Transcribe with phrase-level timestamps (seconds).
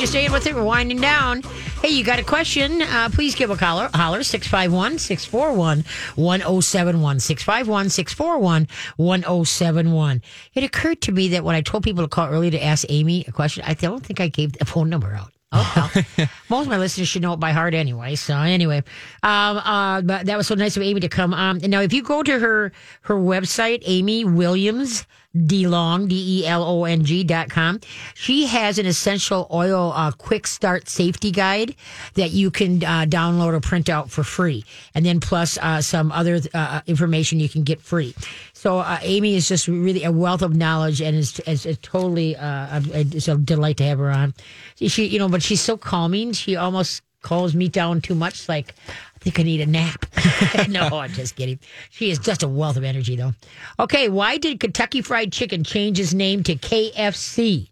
[0.00, 0.54] you staying with it.
[0.54, 1.42] We're winding down.
[1.82, 2.80] Hey, you got a question?
[2.80, 5.84] Uh, please give a caller, holler 651 641
[6.16, 7.20] 1071.
[7.20, 8.66] 651 641
[8.96, 10.22] 1071.
[10.54, 13.26] It occurred to me that when I told people to call early to ask Amy
[13.28, 15.32] a question, I don't think I gave the phone number out.
[15.52, 16.28] Oh, well.
[16.48, 18.14] most of my listeners should know it by heart anyway.
[18.14, 18.84] So anyway,
[19.22, 21.34] um, uh, but that was so nice of Amy to come.
[21.34, 22.72] Um, and now if you go to her
[23.02, 27.80] her website, Amy Williams DeLong, D E L O N G dot com.
[28.14, 31.76] She has an essential oil uh, quick start safety guide
[32.14, 34.64] that you can uh, download or print out for free.
[34.92, 38.14] And then plus uh, some other uh, information you can get free.
[38.60, 42.36] So uh, Amy is just really a wealth of knowledge and is, is, is totally,
[42.36, 44.34] uh, it's a delight to have her on.
[44.76, 46.34] She, you know, but she's so calming.
[46.34, 48.50] She almost calms me down too much.
[48.50, 48.74] Like,
[49.16, 50.04] I think I need a nap.
[50.68, 51.58] no, I'm just kidding.
[51.88, 53.32] She is just a wealth of energy, though.
[53.78, 57.70] Okay, why did Kentucky Fried Chicken change its name to KFC?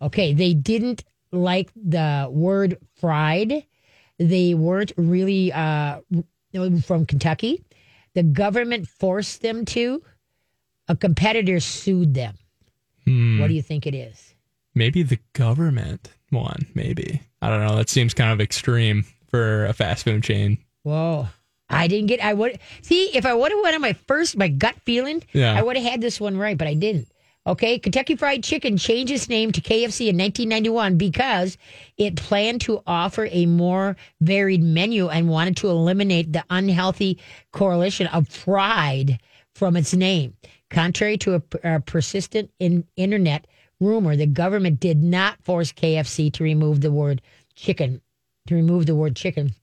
[0.00, 3.66] Okay, they didn't like the word fried.
[4.18, 6.00] They weren't really uh,
[6.82, 7.62] from Kentucky.
[8.14, 10.02] The government forced them to.
[10.90, 12.36] A competitor sued them.
[13.04, 13.38] Hmm.
[13.38, 14.34] What do you think it is?
[14.74, 17.22] Maybe the government one, maybe.
[17.40, 17.76] I don't know.
[17.76, 20.58] That seems kind of extreme for a fast food chain.
[20.82, 21.28] Whoa.
[21.68, 24.48] I didn't get I would see if I would have went on my first my
[24.48, 25.56] gut feeling, Yeah.
[25.56, 27.06] I would have had this one right, but I didn't.
[27.46, 31.56] Okay, Kentucky Fried Chicken changed its name to KFC in 1991 because
[31.96, 37.18] it planned to offer a more varied menu and wanted to eliminate the unhealthy
[37.52, 39.20] correlation of fried
[39.54, 40.34] from its name.
[40.70, 43.46] Contrary to a, a persistent in, internet
[43.80, 47.20] rumor, the government did not force KFC to remove the word
[47.54, 48.00] chicken,
[48.46, 49.54] to remove the word chicken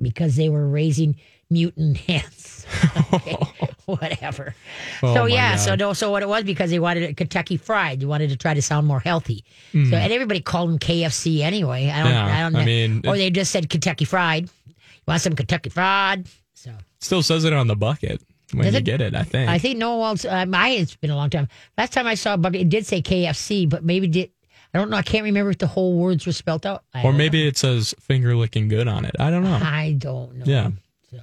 [0.00, 1.16] because they were raising
[1.50, 2.66] mutant hens.
[3.12, 3.36] Okay,
[3.84, 4.54] whatever.
[5.02, 5.62] Oh, so yeah, God.
[5.62, 8.00] so no, so what it was because they wanted it Kentucky Fried.
[8.00, 9.44] You wanted to try to sound more healthy.
[9.72, 9.90] Hmm.
[9.90, 11.90] So and everybody called them KFC anyway.
[11.90, 12.12] I don't.
[12.12, 12.56] Yeah, I don't.
[12.56, 12.64] I know.
[12.64, 14.44] mean, or they just said Kentucky Fried.
[14.66, 14.74] You
[15.06, 16.26] want some Kentucky Fried?
[16.54, 18.22] So Still says it on the bucket
[18.52, 18.84] when Does you it?
[18.84, 19.48] get it, I think.
[19.50, 21.48] I think no one um, I It's been a long time.
[21.78, 24.30] Last time I saw a bucket, it did say KFC, but maybe did.
[24.74, 24.96] I don't know.
[24.96, 26.84] I can't remember if the whole words were spelled out.
[26.94, 29.14] I or maybe it says finger licking good on it.
[29.20, 29.60] I don't know.
[29.62, 30.44] I don't know.
[30.46, 30.70] Yeah.
[31.10, 31.18] So,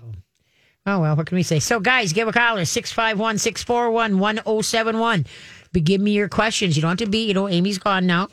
[0.85, 1.59] oh well, what can we say?
[1.59, 5.25] So, guys, give a caller 651 641 1071.
[5.71, 6.75] But give me your questions.
[6.75, 8.29] You don't have to be, you know, Amy's gone now.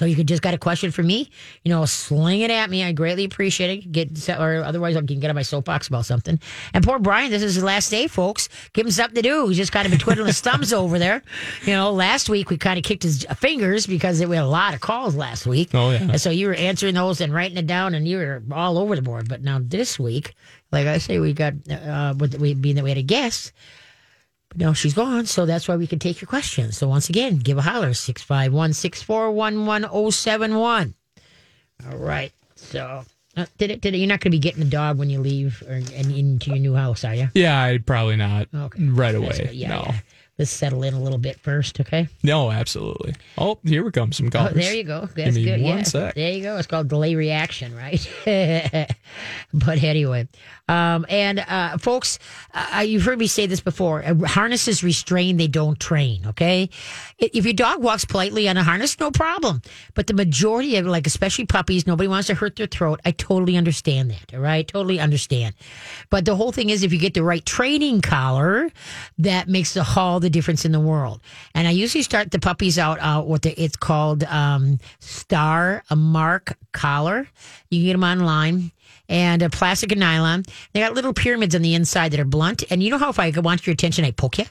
[0.00, 1.28] So you could just got a question for me,
[1.62, 2.82] you know, sling it at me.
[2.82, 3.92] I greatly appreciate it.
[3.92, 6.40] Get or otherwise I can get on my soapbox about something.
[6.72, 8.48] And poor Brian, this is his last day, folks.
[8.72, 9.48] Give him something to do.
[9.48, 11.22] He's just kind of been twiddling his thumbs over there.
[11.66, 14.72] You know, last week we kind of kicked his fingers because we had a lot
[14.72, 15.68] of calls last week.
[15.74, 15.98] Oh, yeah.
[15.98, 18.96] And so you were answering those and writing it down, and you were all over
[18.96, 19.28] the board.
[19.28, 20.32] But now this week,
[20.72, 23.52] like I say, we got uh, with we being that we had a guest.
[24.50, 26.76] But now she's gone, so that's why we can take your questions.
[26.76, 30.94] So once again, give a holler 651 641 1071.
[31.90, 32.32] All right.
[32.56, 33.04] So
[33.36, 35.20] uh, did it, did it, you're not going to be getting a dog when you
[35.20, 37.28] leave or and into your new house, are you?
[37.34, 38.84] Yeah, probably not Okay.
[38.84, 39.50] right away.
[39.52, 39.82] Yeah, no.
[39.86, 40.00] yeah.
[40.40, 42.08] Let's settle in a little bit first, okay?
[42.22, 43.14] No, absolutely.
[43.36, 44.10] Oh, here we come.
[44.10, 45.06] Some Oh, there you go.
[45.14, 45.60] That's me good.
[45.60, 45.82] one yeah.
[45.82, 46.14] sec.
[46.14, 46.56] There you go.
[46.56, 48.00] It's called delay reaction, right?
[49.52, 50.28] but anyway,
[50.66, 52.18] um, and uh, folks,
[52.54, 54.02] uh, you've heard me say this before.
[54.02, 56.22] Uh, Harnesses restrain; they don't train.
[56.28, 56.70] Okay,
[57.18, 59.60] if your dog walks politely on a harness, no problem.
[59.92, 63.00] But the majority of, like especially puppies, nobody wants to hurt their throat.
[63.04, 64.32] I totally understand that.
[64.32, 65.54] All right, totally understand.
[66.08, 68.70] But the whole thing is, if you get the right training collar,
[69.18, 71.20] that makes the haul the difference in the world.
[71.54, 75.96] And I usually start the puppies out uh, what the, it's called um, Star a
[75.96, 77.28] Mark collar.
[77.70, 78.72] You can get them online.
[79.08, 80.44] And a plastic and nylon.
[80.72, 82.62] They got little pyramids on the inside that are blunt.
[82.70, 84.44] And you know how if I want your attention, I poke you.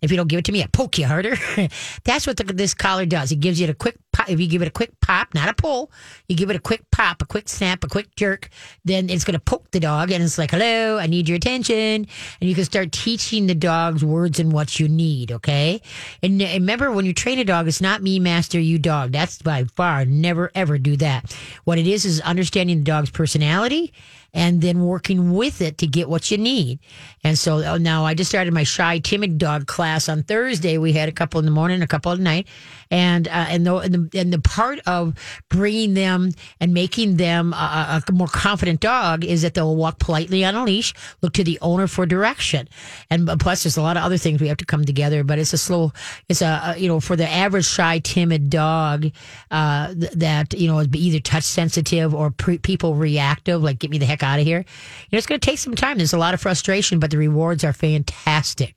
[0.00, 1.36] If you don't give it to me, I poke you harder.
[2.04, 3.32] That's what the, this collar does.
[3.32, 3.96] It gives you a quick
[4.28, 5.90] If you give it a quick pop, not a pull,
[6.28, 8.48] you give it a quick pop, a quick snap, a quick jerk,
[8.84, 12.06] then it's going to poke the dog and it's like, hello, I need your attention.
[12.40, 15.80] And you can start teaching the dogs words and what you need, okay?
[16.22, 19.12] And remember, when you train a dog, it's not me, master, you dog.
[19.12, 21.36] That's by far, never, ever do that.
[21.64, 23.92] What it is is understanding the dog's personality
[24.34, 26.78] and then working with it to get what you need.
[27.24, 30.78] And so uh, now I just started my shy, timid dog class on Thursday.
[30.78, 32.46] We had a couple in the morning, a couple at night,
[32.90, 35.14] and uh, and, the, and the and the part of
[35.48, 36.30] bringing them
[36.60, 40.64] and making them a, a more confident dog is that they'll walk politely on a
[40.64, 42.68] leash, look to the owner for direction,
[43.10, 45.24] and plus there's a lot of other things we have to come together.
[45.24, 45.92] But it's a slow,
[46.28, 49.10] it's a, you know for the average shy, timid dog
[49.50, 53.90] uh, that you know is be either touch sensitive or pre- people reactive, like get
[53.90, 54.58] me the heck out of here.
[54.58, 55.98] You know, it's going to take some time.
[55.98, 58.74] There's a lot of frustration, but the rewards are fantastic.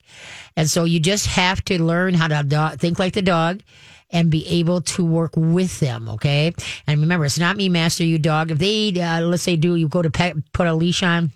[0.56, 3.62] And so you just have to learn how to do- think like the dog
[4.12, 6.10] and be able to work with them.
[6.10, 6.54] Okay.
[6.88, 8.52] And remember, it's not me, master you dog.
[8.52, 10.10] If they, uh, let's say, do you go to
[10.54, 11.32] put a leash on,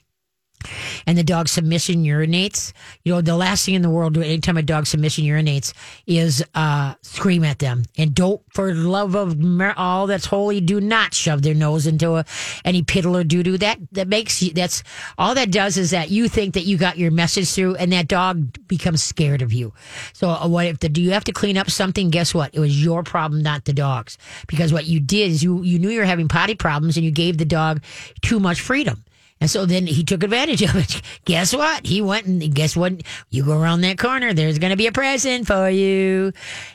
[1.06, 2.74] and the dog submission urinates,
[3.04, 5.74] you know, the last thing in the world, anytime a dog submission urinates,
[6.08, 7.84] is uh, scream at them.
[7.98, 9.38] And don't, for love of
[9.78, 12.26] all that's holy, do not shove their nose into a,
[12.66, 13.58] any piddle or doo doo.
[13.58, 14.84] That, that makes you, that's,
[15.18, 18.08] all that does is that you think that you got your message through and that
[18.08, 19.74] dog becomes scared of you.
[20.14, 22.10] So uh, what if the, do you have to clean up something?
[22.10, 22.54] Guess what?
[22.54, 24.18] It was your problem, not the dog's.
[24.48, 27.12] Because what you did is you, you knew you were having potty problems and you
[27.12, 27.84] gave the dog
[28.22, 29.04] too much freedom.
[29.42, 31.02] And so then he took advantage of it.
[31.26, 31.86] Guess what?
[31.86, 33.02] He went and guess what?
[33.30, 36.32] You go around that corner, there's going to be a present for you.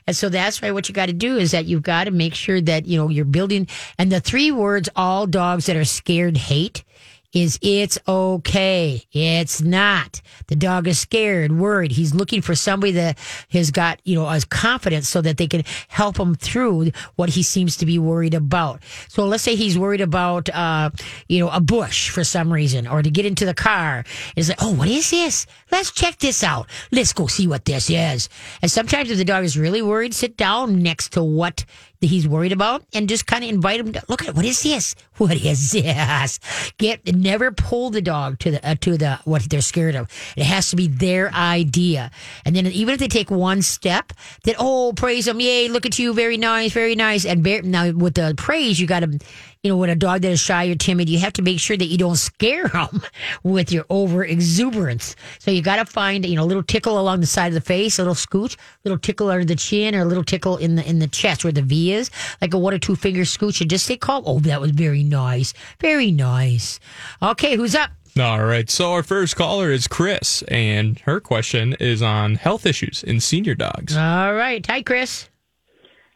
[0.07, 2.35] And so that's why what you got to do is that you've got to make
[2.35, 3.69] sure that, you know, you're building.
[3.99, 6.85] And the three words all dogs that are scared hate
[7.33, 9.03] is it's okay.
[9.13, 10.21] It's not.
[10.47, 11.93] The dog is scared, worried.
[11.93, 13.19] He's looking for somebody that
[13.51, 17.43] has got, you know, as confidence so that they can help him through what he
[17.43, 18.83] seems to be worried about.
[19.09, 20.91] So let's say he's worried about, uh,
[21.29, 24.05] you know, a bush for some reason or to get into the car.
[24.37, 25.47] It's like, oh, what is this?
[25.71, 26.67] Let's check this out.
[26.93, 28.29] Let's go see what this is.
[28.63, 31.65] And sometimes if the dog is really worried, sit down next to what
[32.01, 34.63] that he's worried about and just kind of invite him to look at what is
[34.63, 34.95] this?
[35.17, 36.39] What is this?
[36.79, 40.09] Get never pull the dog to the uh, to the what they're scared of.
[40.37, 42.11] It has to be their idea.
[42.45, 44.13] And then even if they take one step,
[44.45, 47.25] that oh praise them, yay, look at you, very nice, very nice.
[47.25, 49.19] And bear, now with the praise, you got to
[49.63, 51.77] you know, with a dog that is shy or timid, you have to make sure
[51.77, 53.03] that you don't scare them
[53.43, 55.17] with your over exuberance.
[55.39, 57.61] So you got to find, you know, a little tickle along the side of the
[57.61, 60.77] face, a little scooch, a little tickle under the chin, or a little tickle in
[60.77, 62.11] the in the chest where the V is,
[62.41, 64.25] like a one or two finger scooch, and just say calm.
[64.27, 66.81] Oh, that was very nice, very nice.
[67.23, 67.91] Okay, who's up?
[68.19, 68.69] All right.
[68.69, 73.55] So our first caller is Chris, and her question is on health issues in senior
[73.55, 73.97] dogs.
[73.97, 74.65] All right.
[74.67, 75.29] Hi, Chris.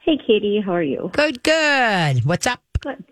[0.04, 0.60] Hey, Katie.
[0.64, 1.10] How are you?
[1.12, 2.24] Good, good.
[2.24, 2.60] What's up?
[2.80, 3.04] Good.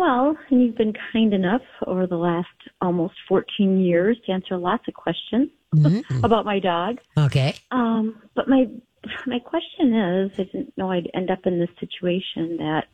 [0.00, 2.48] Well, and you've been kind enough over the last
[2.80, 6.24] almost 14 years to answer lots of questions mm-hmm.
[6.24, 7.00] about my dog.
[7.18, 7.54] Okay.
[7.70, 8.64] Um, but my
[9.26, 12.84] my question is, I didn't know I'd end up in this situation that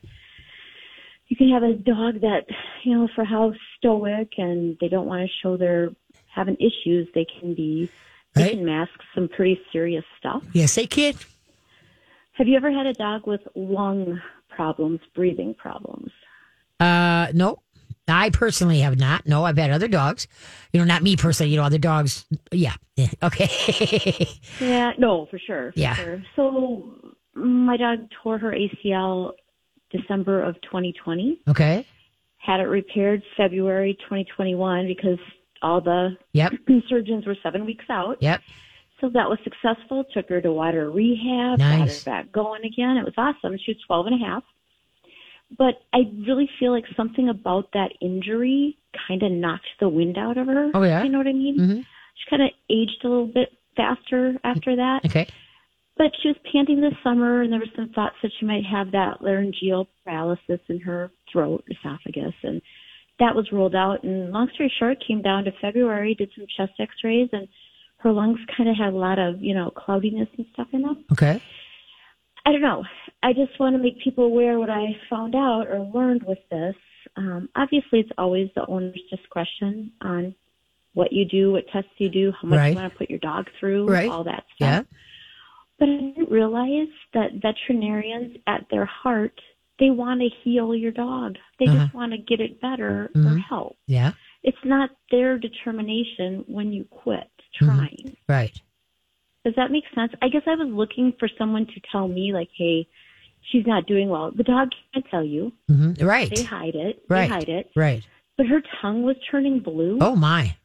[1.28, 2.46] you can have a dog that,
[2.82, 5.90] you know, for how stoic and they don't want to show they're
[6.26, 7.88] having issues, they can be,
[8.34, 8.50] they right.
[8.54, 10.42] can mask some pretty serious stuff.
[10.52, 11.14] Yes, they can.
[12.32, 16.10] Have you ever had a dog with lung problems, breathing problems?
[16.80, 17.62] Uh, no.
[18.08, 19.26] I personally have not.
[19.26, 20.28] No, I've had other dogs.
[20.72, 21.50] You know, not me personally.
[21.50, 22.24] You know, other dogs.
[22.52, 22.74] Yeah.
[22.96, 23.08] yeah.
[23.22, 24.28] Okay.
[24.60, 24.92] yeah.
[24.98, 25.72] No, for sure.
[25.72, 25.94] For yeah.
[25.94, 26.22] Sure.
[26.36, 26.84] So
[27.34, 29.32] my dog tore her ACL
[29.90, 31.40] December of 2020.
[31.48, 31.86] Okay.
[32.38, 35.18] Had it repaired February 2021 because
[35.62, 36.52] all the yep.
[36.88, 38.18] surgeons were seven weeks out.
[38.20, 38.40] Yep.
[39.00, 40.04] So that was successful.
[40.14, 41.58] Took her to water rehab.
[41.58, 42.04] Nice.
[42.04, 42.96] Got her back going again.
[42.96, 43.58] It was awesome.
[43.64, 44.44] She was 12 and a half.
[45.56, 50.38] But I really feel like something about that injury kind of knocked the wind out
[50.38, 50.70] of her.
[50.74, 51.04] Oh, yeah.
[51.04, 51.58] You know what I mean?
[51.58, 51.80] Mm-hmm.
[51.80, 55.02] She kind of aged a little bit faster after that.
[55.04, 55.28] Okay.
[55.96, 58.90] But she was panting this summer, and there were some thoughts that she might have
[58.92, 62.60] that laryngeal paralysis in her throat, esophagus, and
[63.18, 64.02] that was ruled out.
[64.02, 67.48] And long story short, came down to February, did some chest X-rays, and
[67.98, 71.04] her lungs kind of had a lot of, you know, cloudiness and stuff in them.
[71.12, 71.40] Okay.
[72.46, 72.84] I don't know.
[73.24, 76.76] I just want to make people aware what I found out or learned with this.
[77.16, 80.34] Um, obviously, it's always the owner's discretion on
[80.94, 82.68] what you do, what tests you do, how much right.
[82.68, 84.08] you want to put your dog through, right.
[84.08, 84.58] all that stuff.
[84.60, 84.82] Yeah.
[85.78, 89.38] But I didn't realize that veterinarians, at their heart,
[89.78, 91.36] they want to heal your dog.
[91.58, 91.82] They Uh-huh.
[91.84, 93.26] just want to get it better Mhm.
[93.34, 93.76] or help.
[93.86, 94.12] Yeah.
[94.42, 97.28] It's not their determination when you quit
[97.60, 97.66] Mhm.
[97.66, 98.16] trying.
[98.28, 98.58] Right.
[99.46, 100.10] Does that make sense?
[100.20, 102.88] I guess I was looking for someone to tell me, like, hey,
[103.52, 104.32] she's not doing well.
[104.36, 105.52] The dog can't tell you.
[105.68, 106.28] hmm Right.
[106.34, 107.02] They hide it.
[107.08, 107.28] Right.
[107.28, 107.70] They hide it.
[107.76, 108.04] Right.
[108.36, 110.56] But her tongue was turning blue Oh my.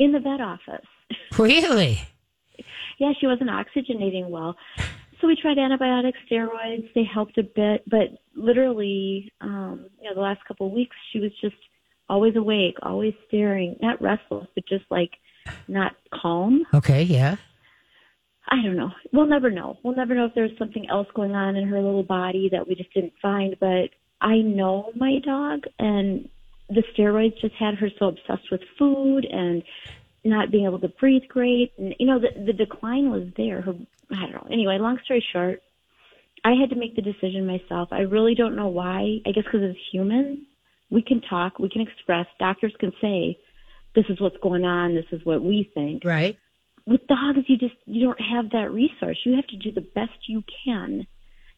[0.00, 0.84] in the vet office.
[1.38, 2.00] Really?
[2.98, 4.56] yeah, she wasn't oxygenating well.
[5.20, 6.92] So we tried antibiotics, steroids.
[6.94, 11.20] They helped a bit, but literally, um, you know, the last couple of weeks, she
[11.20, 11.54] was just
[12.08, 15.10] always awake, always staring, not restless, but just like
[15.68, 16.64] not calm.
[16.74, 17.02] Okay.
[17.04, 17.36] Yeah.
[18.48, 18.90] I don't know.
[19.12, 19.78] We'll never know.
[19.82, 22.74] We'll never know if there's something else going on in her little body that we
[22.74, 23.56] just didn't find.
[23.58, 26.28] But I know my dog, and
[26.68, 29.62] the steroids just had her so obsessed with food and
[30.24, 31.72] not being able to breathe great.
[31.78, 33.62] And you know, the the decline was there.
[33.62, 33.74] Her,
[34.10, 34.48] I don't know.
[34.50, 35.62] Anyway, long story short,
[36.44, 37.88] I had to make the decision myself.
[37.92, 39.20] I really don't know why.
[39.26, 40.40] I guess because as humans,
[40.90, 42.26] we can talk, we can express.
[42.38, 43.38] Doctors can say,
[43.94, 44.94] "This is what's going on.
[44.94, 46.38] This is what we think." Right.
[46.86, 50.12] With dogs you just you don't have that resource you have to do the best
[50.28, 51.06] you can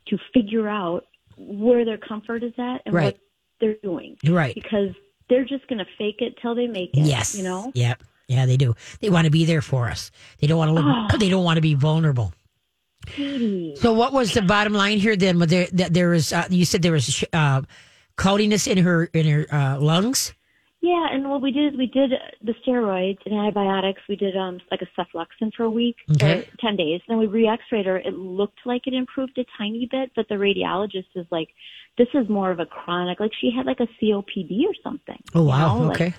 [0.09, 1.05] to figure out
[1.37, 3.05] where their comfort is at and Right.
[3.07, 3.19] what
[3.61, 4.55] they're doing Right.
[4.55, 4.91] because
[5.29, 7.01] they're just going to fake it till they make it.
[7.05, 7.35] Yes.
[7.37, 7.73] You know?
[7.75, 8.03] Yep.
[8.29, 8.75] Yeah, they do.
[9.01, 10.13] They want to be there for us.
[10.41, 10.85] They don't want to look.
[10.87, 11.17] Oh.
[11.19, 12.33] They don't want to be vulnerable.
[13.17, 15.17] So, what was the bottom line here?
[15.17, 16.33] Then, was there that there was?
[16.33, 17.63] Uh, you said there was uh,
[18.17, 20.35] cloudiness in her in her uh, lungs.
[20.87, 22.13] Yeah, and what we did is we did
[22.45, 24.01] the steroids and antibiotics.
[24.09, 26.41] We did um like a cephalexin for a week, Okay.
[26.41, 27.01] or ten days.
[27.09, 27.99] Then we re-X-rayed her.
[27.99, 31.49] It looked like it improved a tiny bit, but the radiologist is like,
[31.99, 33.19] "This is more of a chronic.
[33.19, 35.79] Like she had like a COPD or something." Oh you wow.
[35.79, 35.87] know?
[35.87, 36.15] Like, okay.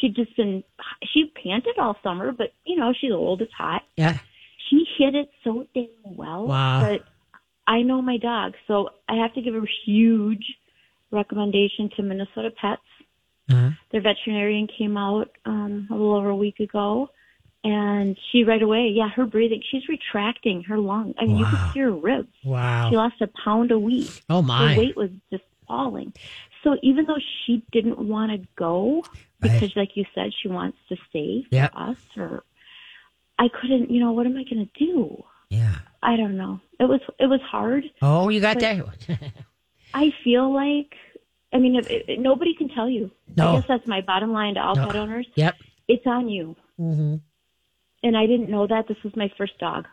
[0.00, 0.64] she'd just been
[1.12, 3.40] she panted all summer, but you know she's old.
[3.40, 3.82] It's hot.
[3.96, 4.18] Yeah.
[4.68, 6.44] She hit it so dang well.
[6.48, 6.80] Wow.
[6.80, 7.02] But
[7.68, 10.44] I know my dog, so I have to give a huge
[11.12, 12.82] recommendation to Minnesota Pets.
[13.50, 13.70] Uh-huh.
[13.92, 17.10] Their veterinarian came out um, a little over a week ago,
[17.64, 21.14] and she right away, yeah, her breathing, she's retracting her lung.
[21.18, 22.28] I mean, you could see her ribs.
[22.44, 22.90] Wow.
[22.90, 24.22] She lost a pound a week.
[24.30, 24.72] Oh my.
[24.74, 26.12] Her weight was just falling.
[26.64, 29.02] So even though she didn't want to go
[29.40, 29.52] Right.
[29.52, 31.72] because, like you said, she wants to stay for Yep.
[31.76, 32.42] us, or
[33.38, 33.88] I couldn't.
[33.90, 35.22] You know, what am I going to do?
[35.48, 35.76] Yeah.
[36.02, 36.60] I don't know.
[36.80, 37.84] It was it was hard.
[38.02, 38.84] Oh, you got that.
[39.94, 40.94] I feel like,
[41.52, 43.10] I mean, if, if, nobody can tell you.
[43.36, 43.52] No.
[43.52, 44.86] I guess that's my bottom line to all No.
[44.86, 45.26] pet owners.
[45.34, 45.56] Yep.
[45.88, 46.56] It's on you.
[46.76, 47.16] hmm
[48.02, 48.88] And I didn't know that.
[48.88, 49.86] This was my first dog.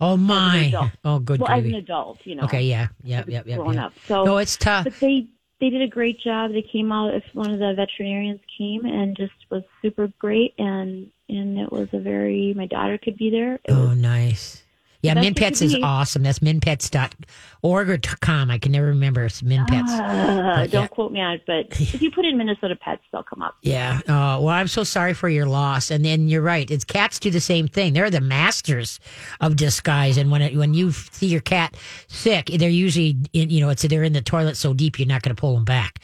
[0.00, 0.90] Oh my.
[1.04, 2.44] Oh, good well, as an adult, you know.
[2.44, 2.62] Okay.
[2.62, 2.88] Yeah.
[3.04, 3.28] Yep.
[3.28, 3.46] Yep.
[3.46, 3.58] Yep.
[3.58, 3.84] grown yep.
[3.84, 3.92] up.
[4.08, 4.84] So, No, it's tough.
[4.84, 5.26] but they
[5.60, 6.50] they did a great job.
[6.52, 7.14] They came out.
[7.14, 11.88] If one of the veterinarians came and just was super great, and and it was
[11.92, 12.52] a very.
[12.56, 13.54] My daughter could be there.
[13.54, 14.62] It Oh, was, nice.
[15.02, 16.22] Yeah, That's MinPets is awesome.
[16.22, 18.50] That's minpets.org or .com.
[18.52, 19.24] I can never remember.
[19.24, 19.88] It's MinPets.
[19.88, 20.86] uh, But, don't yeah.
[20.86, 23.56] quote me on it, but if you put in Minnesota Pets, they'll come up.
[23.62, 23.98] Yeah.
[24.06, 25.90] Uh, well, I'm so sorry for your loss.
[25.90, 26.70] And then you're right.
[26.70, 27.94] It's cats do the same thing.
[27.94, 29.00] They're the masters
[29.40, 30.16] of disguise.
[30.18, 33.82] And when it, when you see your cat sick, they're usually in, you know it's
[33.82, 35.98] they're in the toilet so deep you're not going to pull them back.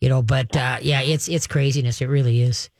[0.00, 2.00] You know, but uh, yeah, it's it's craziness.
[2.00, 2.70] It really is.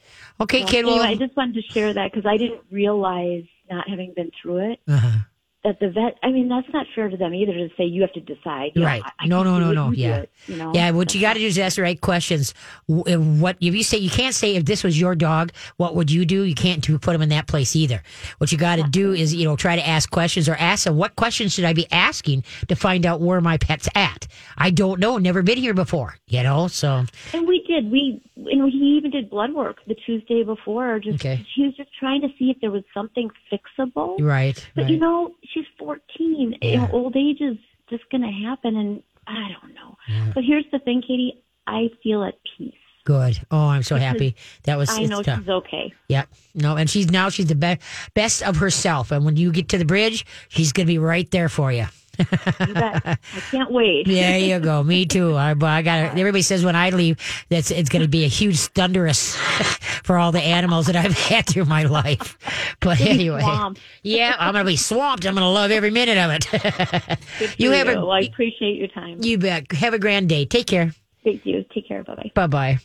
[0.40, 0.84] Okay, Well, kid.
[0.86, 4.30] Well, anyway, I just wanted to share that because I didn't realize, not having been
[4.40, 5.18] through it, uh-huh.
[5.64, 6.16] That the vet.
[6.22, 8.72] I mean, that's not fair to them either to say you have to decide.
[8.74, 9.02] You know, Right.
[9.04, 9.90] I- I No, no, no, no.
[9.92, 10.18] Yeah.
[10.18, 10.72] it, you know.
[10.74, 12.52] Yeah, what you got to do is ask the right questions.
[12.90, 16.10] Uh, what if you say you can't say if this was your dog, what would
[16.10, 16.42] you do?
[16.42, 18.02] You can't do, put them in that place either.
[18.38, 20.96] What you got to do is you know try to ask questions or ask them
[20.96, 24.26] what questions should I be asking to find out where my pet's at.
[24.58, 26.16] I don't know, never been here before.
[26.28, 27.90] You know, so And we did.
[27.90, 30.98] We and he even did blood work the Tuesday before.
[30.98, 31.44] Just Okay.
[31.54, 34.20] he was just trying to see if there was something fixable.
[34.20, 34.90] right, But right.
[34.90, 36.58] you know, she's 14.
[36.60, 37.56] You know, old age is
[37.88, 39.96] just going to happen, and I don't know.
[40.34, 41.40] But here's the thing, Katie.
[41.66, 42.74] I feel at peace.
[43.04, 43.38] Good.
[43.50, 44.34] Oh, I'm so happy.
[44.64, 45.40] That was I know tough.
[45.40, 45.92] she's okay.
[46.08, 46.28] Yep.
[46.54, 47.78] No, and she's now she's the be-
[48.14, 49.12] best of herself.
[49.12, 51.86] And when you get to the bridge, she's gonna be right there for you.
[52.18, 53.04] You bet.
[53.06, 53.18] I
[53.50, 54.06] can't wait.
[54.06, 54.82] There you go.
[54.82, 55.34] Me too.
[55.34, 56.18] I, I got.
[56.18, 57.16] Everybody says when I leave,
[57.48, 59.36] that's it's going to be a huge thunderous
[60.04, 62.36] for all the animals that I've had through my life.
[62.80, 63.42] But anyway,
[64.02, 65.24] yeah, I'm going to be swamped.
[65.26, 67.58] I'm going to love every minute of it.
[67.58, 69.18] You have a- Well, I appreciate your time.
[69.22, 69.70] you bet.
[69.72, 70.44] Have a grand day.
[70.44, 70.92] Take care.
[71.24, 71.64] Thank you.
[71.74, 72.02] Take care.
[72.04, 72.30] Bye bye.
[72.34, 72.78] Bye bye.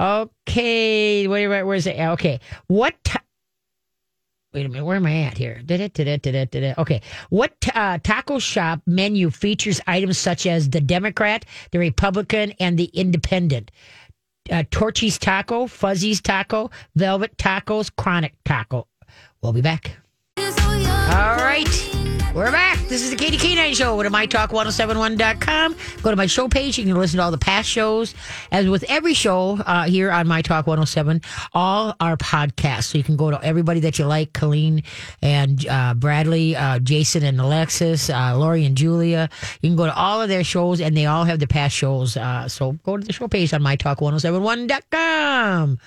[0.00, 1.26] Okay.
[1.26, 1.98] Wait, where's it?
[1.98, 2.40] Okay.
[2.66, 2.94] What?
[3.04, 3.20] ta-
[4.58, 4.84] Wait a minute.
[4.84, 5.62] Where am I at here?
[5.64, 6.74] Da-da-da-da-da-da-da.
[6.78, 7.00] Okay.
[7.30, 12.86] What uh, taco shop menu features items such as the Democrat, the Republican, and the
[12.86, 13.70] Independent?
[14.50, 18.88] Uh, Torchy's Taco, Fuzzy's Taco, Velvet Tacos, Chronic Taco.
[19.42, 19.96] We'll be back.
[20.36, 21.97] All right.
[22.34, 22.78] We're back.
[22.88, 23.96] This is the Katie K9 Show.
[23.96, 25.74] Go to mytalk1071.com.
[26.02, 26.76] Go to my show page.
[26.78, 28.14] You can listen to all the past shows.
[28.52, 31.22] As with every show uh, here on My Talk 107,
[31.54, 32.84] all our podcasts.
[32.84, 34.82] So you can go to everybody that you like Colleen
[35.22, 39.30] and uh, Bradley, uh, Jason and Alexis, uh, Lori and Julia.
[39.62, 42.16] You can go to all of their shows, and they all have the past shows.
[42.16, 45.78] Uh, so go to the show page on mytalk1071.com.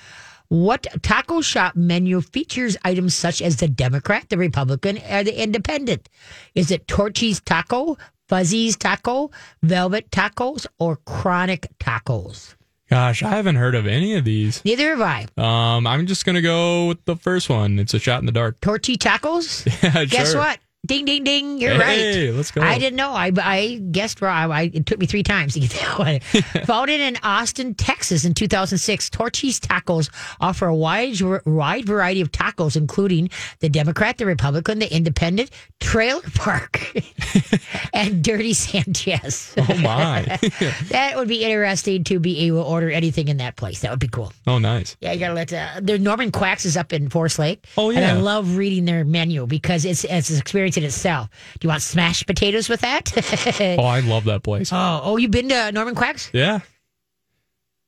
[0.52, 6.10] What taco shop menu features items such as the Democrat, the Republican, or the Independent?
[6.56, 9.32] Is it Torchy's Taco, Fuzzy's Taco,
[9.64, 12.56] Velvet Tacos, or Chronic Tacos?
[12.90, 14.62] Gosh, I haven't heard of any of these.
[14.66, 15.26] Neither have I.
[15.38, 17.80] Um, I'm just gonna go with the first one.
[17.80, 18.60] It's a shot in the dark.
[18.60, 19.66] Torchy Tacos?
[19.82, 20.42] Yeah, Guess sure.
[20.42, 20.60] what?
[20.88, 21.60] Ding, ding, ding.
[21.60, 22.36] You're Hey, right.
[22.36, 22.60] let's go.
[22.60, 23.12] I didn't know.
[23.12, 24.52] I, I guessed wrong.
[24.52, 26.20] I, it took me three times to get that one.
[26.66, 30.10] Founded in Austin, Texas in 2006, Torchy's Tacos
[30.40, 36.24] offer a wide, wide variety of tacos, including the Democrat, the Republican, the Independent, Trailer
[36.34, 36.92] Park,
[37.94, 39.54] and Dirty Sanchez.
[39.60, 40.40] Oh my.
[40.90, 43.82] that would be interesting to be able to order anything in that place.
[43.82, 44.34] That would be cool.
[44.48, 44.98] oh, nice.
[45.00, 47.64] Yeah, you gotta let uh, the Norman Quacks is up in Forest Lake.
[47.78, 48.00] Oh, yeah.
[48.00, 51.30] and I love reading their menu because it's it's an experience Burlington itself.
[51.60, 53.12] Do you want smashed potatoes with that?
[53.82, 54.72] Oh, I love that place.
[54.72, 56.30] oh, oh, you've been to Norman Quacks?
[56.34, 56.60] Yeah.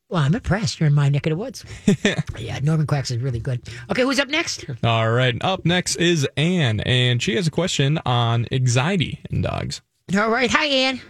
[0.09, 0.79] Well, I'm impressed.
[0.79, 1.65] You're in my neck of the woods.
[2.37, 3.61] yeah, Norman Quacks is really good.
[3.89, 4.65] Okay, who's up next?
[4.83, 5.35] All right.
[5.41, 9.81] Up next is Anne, and she has a question on anxiety in dogs.
[10.15, 10.49] All right.
[10.51, 11.01] Hi, Anne.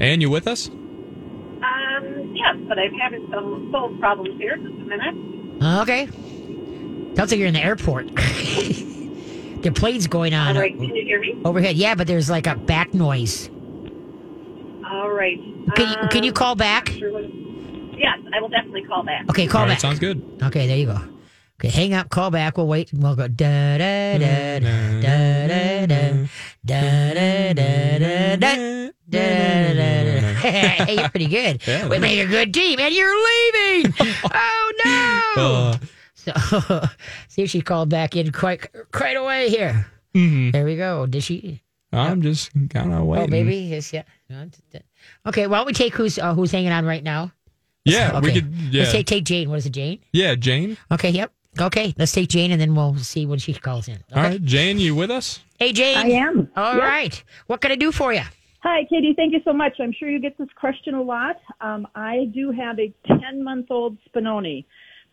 [0.00, 0.68] Anne, you with us?
[0.68, 4.56] Um, yes, but I'm having some phone problems here.
[4.56, 5.82] Just a minute.
[5.82, 6.06] Okay.
[7.16, 8.10] Sounds like you're in the airport.
[9.62, 11.40] the plane's going on All right, can you hear me?
[11.44, 11.76] overhead.
[11.76, 13.48] Yeah, but there's like a back noise.
[14.90, 15.38] All right.
[15.74, 16.88] Can you, can you Um, call back?
[16.90, 17.24] sure what-
[17.98, 19.28] Yes, I will definitely call back.
[19.30, 19.80] Okay, call All right, back.
[19.80, 20.20] sounds good.
[20.42, 20.98] Okay, there you go.
[21.60, 22.56] Okay, hang up, call back.
[22.56, 22.92] We'll wait.
[22.92, 28.82] and We'll go da da da da da da da da da da da da.
[29.08, 29.18] Da,
[30.40, 31.60] hey, you're pretty good.
[31.66, 31.86] Yeah.
[31.88, 33.94] we made a good team, and you're leaving.
[34.24, 35.42] oh no!
[35.42, 35.76] Uh,
[36.24, 36.32] So,
[37.28, 39.86] see if she called back in quite quite away here.
[40.14, 40.52] mhm.
[40.52, 41.06] There we go.
[41.06, 41.62] Did she?
[41.92, 43.26] I'm just kind of waiting.
[43.26, 44.04] Oh, maybe yes, yeah.
[45.26, 47.32] Okay, why don't we take who's uh, who's hanging on right now?
[47.84, 48.46] Yeah, we could.
[48.70, 49.50] Yeah, Let's take take Jane.
[49.50, 49.98] What is it, Jane?
[50.12, 50.76] yeah, Jane.
[50.90, 51.32] Okay, yep.
[51.60, 53.96] Okay, let's take Jane, and then we'll see when she calls in.
[53.96, 54.04] Okay.
[54.14, 55.40] All right, Jane, you with us?
[55.58, 55.98] Hey, Jane.
[55.98, 56.48] I am.
[56.56, 57.12] All right.
[57.12, 57.24] Yes.
[57.46, 58.22] What can I do for you?
[58.62, 59.12] Hi, Katie.
[59.14, 59.74] Thank you so much.
[59.78, 61.36] I'm sure you get this question a lot.
[61.60, 64.64] Um, I do have a 10 month old Spinoni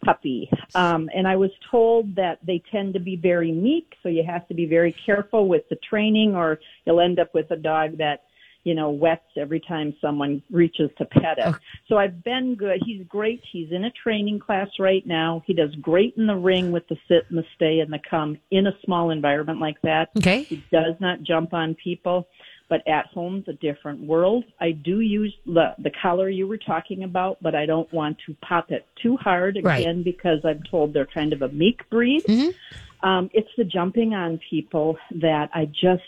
[0.03, 0.49] puppy.
[0.75, 4.47] Um, and I was told that they tend to be very meek, so you have
[4.47, 8.23] to be very careful with the training or you'll end up with a dog that,
[8.65, 11.45] you know, wets every time someone reaches to pet it.
[11.45, 11.55] Oh.
[11.87, 12.81] So I've been good.
[12.85, 13.41] He's great.
[13.51, 15.41] He's in a training class right now.
[15.47, 18.37] He does great in the ring with the sit and the stay and the come
[18.51, 20.09] in a small environment like that.
[20.17, 20.43] Okay.
[20.43, 22.27] He does not jump on people,
[22.69, 24.43] but at home's a different world.
[24.61, 28.35] I do use the the collar you were talking about, but I don't want to
[28.47, 29.81] pop it too hard Right.
[29.81, 32.23] again because I'm told they're kind of a meek breed.
[32.25, 32.53] Mhm.
[33.01, 36.03] Um, it's the jumping on people that I just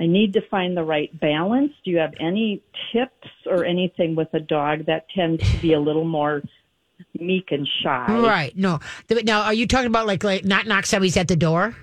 [0.00, 1.72] I need to find the right balance.
[1.84, 5.80] Do you have any tips or anything with a dog that tends to be a
[5.80, 6.42] little more
[7.18, 8.06] meek and shy?
[8.08, 8.56] Right.
[8.56, 8.80] No.
[9.24, 11.76] Now, are you talking about like like not knock somebody's at the door,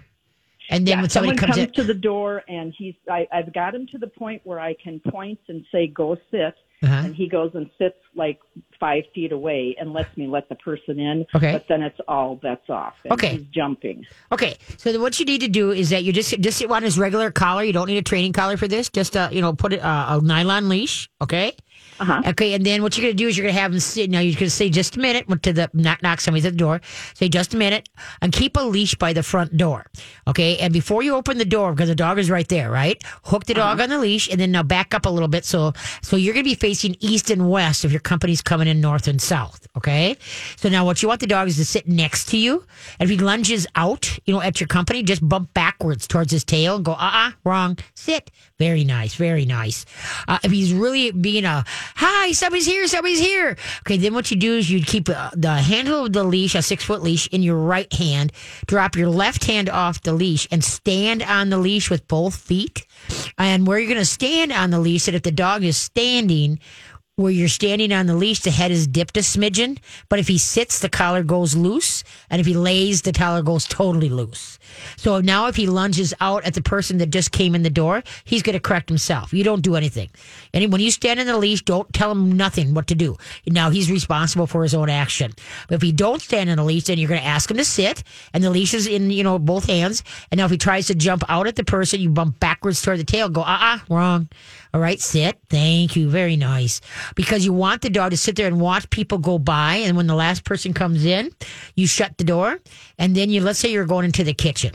[0.70, 3.28] and then yeah, when somebody someone comes, comes in, to the door and he's I,
[3.32, 6.94] I've got him to the point where I can point and say go sit Uh-huh.
[7.06, 8.40] and he goes and sits like
[8.80, 11.26] five feet away and lets me let the person in.
[11.34, 11.52] Okay.
[11.52, 12.94] But then it's all bets off.
[13.10, 13.38] Okay.
[13.38, 14.06] He's jumping.
[14.32, 17.32] Okay, so what you need to do is that you just just on his regular
[17.32, 17.64] collar.
[17.64, 18.90] You don't need a training collar for this.
[18.90, 21.10] Just uh, you know, put it, uh, a nylon leash.
[21.20, 21.56] Okay.
[22.00, 22.22] Uh-huh.
[22.28, 24.10] Okay, and then what you're gonna do is you're gonna have him sit.
[24.10, 26.82] Now you're gonna say just a minute to the knock knock somebody's at the door.
[27.16, 27.90] Say just a minute
[28.22, 29.86] and keep a leash by the front door.
[30.28, 33.02] Okay, and before you open the door because the dog is right there, right?
[33.24, 35.46] Hook the dog on the leash and then now back up a little bit.
[35.46, 39.08] So so you're gonna be facing east and west if your company's coming in north
[39.08, 39.68] and south.
[39.76, 40.18] Okay,
[40.56, 42.64] so now what you want the dog is to sit next to you,
[43.00, 46.44] and if he lunges out, you know, at your company, just bump backwards towards his
[46.44, 48.32] tail and go, uh uh wrong, sit.
[48.60, 49.86] Very nice, very nice.
[50.28, 51.64] Uh, if he's really being a,
[51.96, 53.58] hi, somebody's here, somebody's here.
[53.82, 56.62] Okay, then what you do is you'd keep uh, the handle of the leash, a
[56.62, 58.32] six foot leash, in your right hand,
[58.66, 62.86] drop your left hand off the leash, and stand on the leash with both feet.
[63.38, 66.60] And where you're going to stand on the leash, that if the dog is standing,
[67.18, 69.80] where you're standing on the leash, the head is dipped a smidgen.
[70.08, 72.04] But if he sits, the collar goes loose.
[72.30, 74.60] And if he lays, the collar goes totally loose.
[74.96, 78.04] So now if he lunges out at the person that just came in the door,
[78.24, 79.34] he's going to correct himself.
[79.34, 80.10] You don't do anything.
[80.54, 83.18] And when you stand on the leash, don't tell him nothing what to do.
[83.46, 85.34] Now he's responsible for his own action.
[85.68, 87.66] But if he don't stand on the leash, then you're going to ask him to
[87.66, 90.04] sit and the leash is in, you know, both hands.
[90.32, 93.00] And now if he tries to jump out at the person, you bump backwards toward
[93.00, 94.30] the tail, go, uh-uh, wrong.
[94.74, 95.40] All right, sit.
[95.50, 96.10] Thank you.
[96.10, 96.82] Very nice.
[97.16, 99.76] Because you want the dog to sit there and watch people go by.
[99.76, 101.32] And when the last person comes in,
[101.76, 102.60] you shut the door.
[102.98, 104.74] And then you, let's say you're going into the kitchen.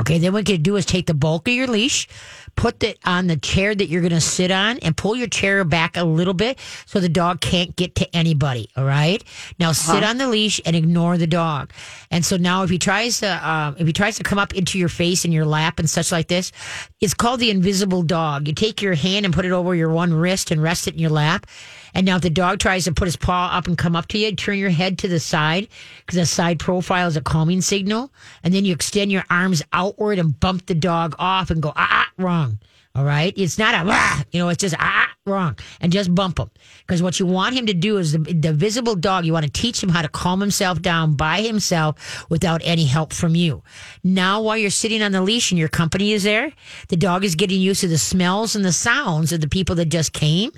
[0.00, 2.06] Okay, then what you do is take the bulk of your leash,
[2.54, 5.64] put it on the chair that you're going to sit on, and pull your chair
[5.64, 8.68] back a little bit so the dog can't get to anybody.
[8.76, 9.22] All right.
[9.58, 11.72] Now sit on the leash and ignore the dog.
[12.12, 14.78] And so now, if he tries to, um, if he tries to come up into
[14.78, 16.52] your face and your lap and such like this,
[17.00, 18.46] it's called the invisible dog.
[18.46, 21.00] You take your hand and put it over your one wrist and rest it in
[21.00, 21.46] your lap.
[21.94, 24.18] And now, if the dog tries to put his paw up and come up to
[24.18, 25.68] you, turn your head to the side
[26.00, 28.12] because the side profile is a calming signal.
[28.42, 31.88] And then you extend your arms outward and bump the dog off and go, ah,
[31.90, 32.58] ah wrong.
[32.94, 33.32] All right.
[33.36, 35.56] It's not a, ah, you know, it's just, ah, wrong.
[35.80, 36.50] And just bump him.
[36.80, 39.52] Because what you want him to do is the, the visible dog, you want to
[39.52, 43.62] teach him how to calm himself down by himself without any help from you.
[44.02, 46.52] Now, while you're sitting on the leash and your company is there,
[46.88, 49.86] the dog is getting used to the smells and the sounds of the people that
[49.86, 50.50] just came.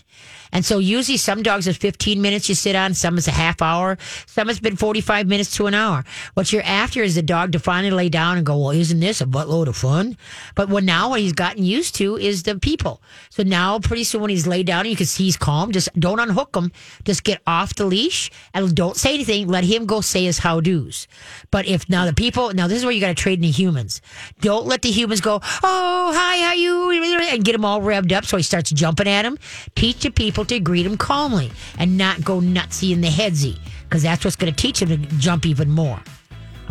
[0.53, 3.63] And so usually some dogs is 15 minutes you sit on, some is a half
[3.63, 6.05] hour, some has been 45 minutes to an hour.
[6.35, 9.21] What you're after is the dog to finally lay down and go, well, isn't this
[9.21, 10.17] a buttload of fun?
[10.55, 13.01] But what now what he's gotten used to is the people.
[13.31, 16.21] So now pretty soon when he's laid down you can see he's calm, just don't
[16.21, 16.73] unhook him.
[17.05, 19.49] Just get off the leash and don't say anything.
[19.49, 21.07] Let him go say his how do's.
[21.51, 23.51] But if now the people, now this is where you got to trade in the
[23.51, 24.01] humans.
[24.41, 28.25] Don't let the humans go, oh, hi, how you, and get him all revved up
[28.25, 29.39] so he starts jumping at him.
[29.75, 34.03] Teach the people to greet him calmly and not go nutsy in the headsy because
[34.03, 36.01] that's what's going to teach him to jump even more.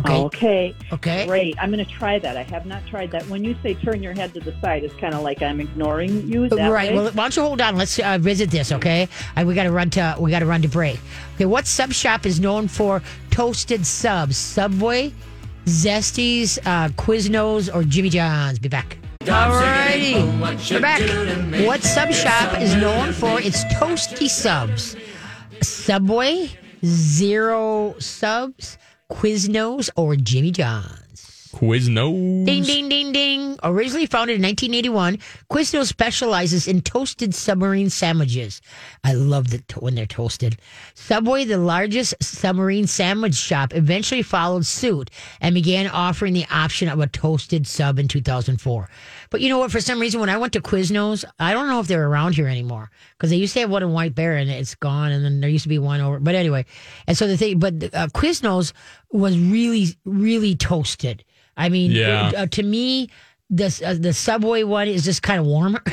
[0.00, 0.14] Okay.
[0.14, 0.74] Okay.
[0.92, 1.26] Okay.
[1.26, 1.56] Great.
[1.60, 2.36] I'm going to try that.
[2.36, 3.22] I have not tried that.
[3.28, 6.26] When you say turn your head to the side, it's kind of like I'm ignoring
[6.26, 6.48] you.
[6.48, 6.90] Right.
[6.90, 6.96] way?
[6.96, 7.76] Well, why don't you hold on?
[7.76, 9.08] Let's uh, visit this, okay?
[9.36, 10.98] Uh, we got to run to we got to run to break.
[11.34, 11.46] Okay.
[11.46, 14.36] What sub shop is known for toasted subs?
[14.36, 15.12] Subway,
[15.66, 18.58] Zesties, uh, Quiznos, or Jimmy John's?
[18.58, 18.96] Be back.
[19.24, 21.66] Alrighty, we're back.
[21.66, 24.96] What sub shop is known for its toasty subs?
[25.60, 26.48] Subway,
[26.82, 28.78] Zero Subs,
[29.12, 30.99] Quiznos, or Jimmy John's?
[31.52, 32.44] Quiznos.
[32.46, 33.58] Ding, ding, ding, ding.
[33.62, 35.18] Originally founded in 1981,
[35.50, 38.62] Quiznos specializes in toasted submarine sandwiches.
[39.04, 40.56] I love the to- when they're toasted.
[40.94, 45.10] Subway, the largest submarine sandwich shop, eventually followed suit
[45.40, 48.88] and began offering the option of a toasted sub in 2004.
[49.30, 49.72] But you know what?
[49.72, 52.48] For some reason, when I went to Quiznos, I don't know if they're around here
[52.48, 55.40] anymore because they used to have one in White Bear and it's gone, and then
[55.40, 56.18] there used to be one over.
[56.20, 56.64] But anyway,
[57.06, 58.72] and so the thing, but uh, Quiznos
[59.12, 61.24] was really, really toasted.
[61.60, 62.32] I mean, Yeah.
[62.36, 63.08] uh, to me,
[63.50, 65.82] the uh, the Subway one is just kind of warmer.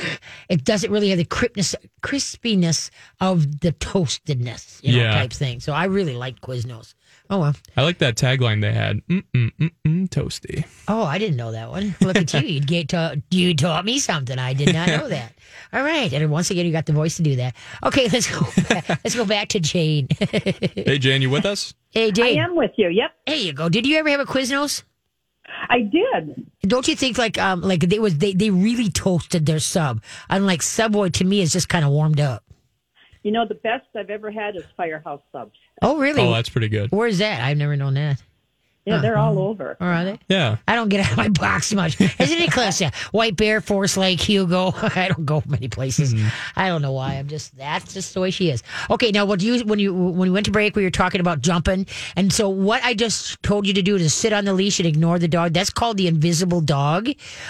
[0.50, 5.14] It doesn't really have the crispness, crispiness of the toastedness, you know, Yeah.
[5.16, 5.60] type thing.
[5.60, 6.94] So I really like Quiznos.
[7.30, 7.56] Oh well.
[7.76, 9.02] I like that tagline they had.
[9.08, 10.66] Mm mm mm mm toasty.
[10.88, 11.96] Oh, I didn't know that one.
[12.00, 12.40] Look at you.
[12.54, 14.40] You get to, you taught me something.
[14.40, 15.34] I did not know that.
[15.74, 17.56] All right, and once again, you got the voice to do that.
[17.84, 18.46] Okay, let's go.
[18.70, 20.08] Back, let's go back to Jane.
[20.22, 21.74] Hey Jane, you with us?
[21.92, 22.40] hey, Jane, I Jane.
[22.44, 22.88] am with you.
[22.90, 23.12] Yep.
[23.26, 23.68] There you go.
[23.68, 24.84] Did you ever have a Quiznos?
[25.70, 26.50] I did.
[26.62, 30.02] Don't you think like um like they was they they really toasted their sub?
[30.30, 32.44] Unlike Subway, to me, is just kind of warmed up.
[33.24, 35.58] You know, the best I've ever had is Firehouse subs.
[35.82, 36.22] Oh, really?
[36.22, 36.92] Oh, that's pretty good.
[36.92, 37.42] Where's that?
[37.42, 38.22] I've never known that.
[38.88, 39.48] Yeah, they're all uh-huh.
[39.48, 39.78] over.
[39.82, 40.20] Or are they?
[40.30, 40.58] Yeah.
[40.68, 42.00] I don't get out of my box much.
[42.00, 42.80] Isn't it close?
[42.80, 42.92] Yeah.
[43.12, 44.72] White Bear, Forest Lake, Hugo.
[44.96, 46.14] I don't go many places.
[46.14, 46.28] Mm-hmm.
[46.56, 47.16] I don't know why.
[47.16, 48.64] I'm just that's just the way she is.
[48.90, 51.42] Okay, now what you when you when we went to break, we were talking about
[51.42, 54.80] jumping, and so what I just told you to do is sit on the leash
[54.80, 55.54] and ignore the dog.
[55.54, 57.10] That's called the invisible dog.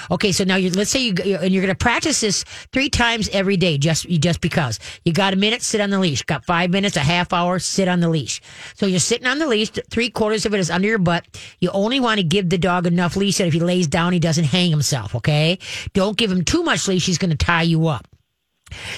[0.10, 3.30] Okay, so now you let's say you and you're going to practice this three times
[3.30, 6.24] every day, just just because you got a minute, sit on the leash.
[6.24, 8.42] Got five minutes, a half hour, sit on the leash.
[8.74, 9.70] So you're sitting on the leash.
[9.92, 11.27] Three quarters of it is under your butt.
[11.60, 14.20] You only want to give the dog enough leash that if he lays down, he
[14.20, 15.16] doesn't hang himself.
[15.16, 15.60] Okay,
[15.94, 18.08] don't give him too much leash; he's going to tie you up.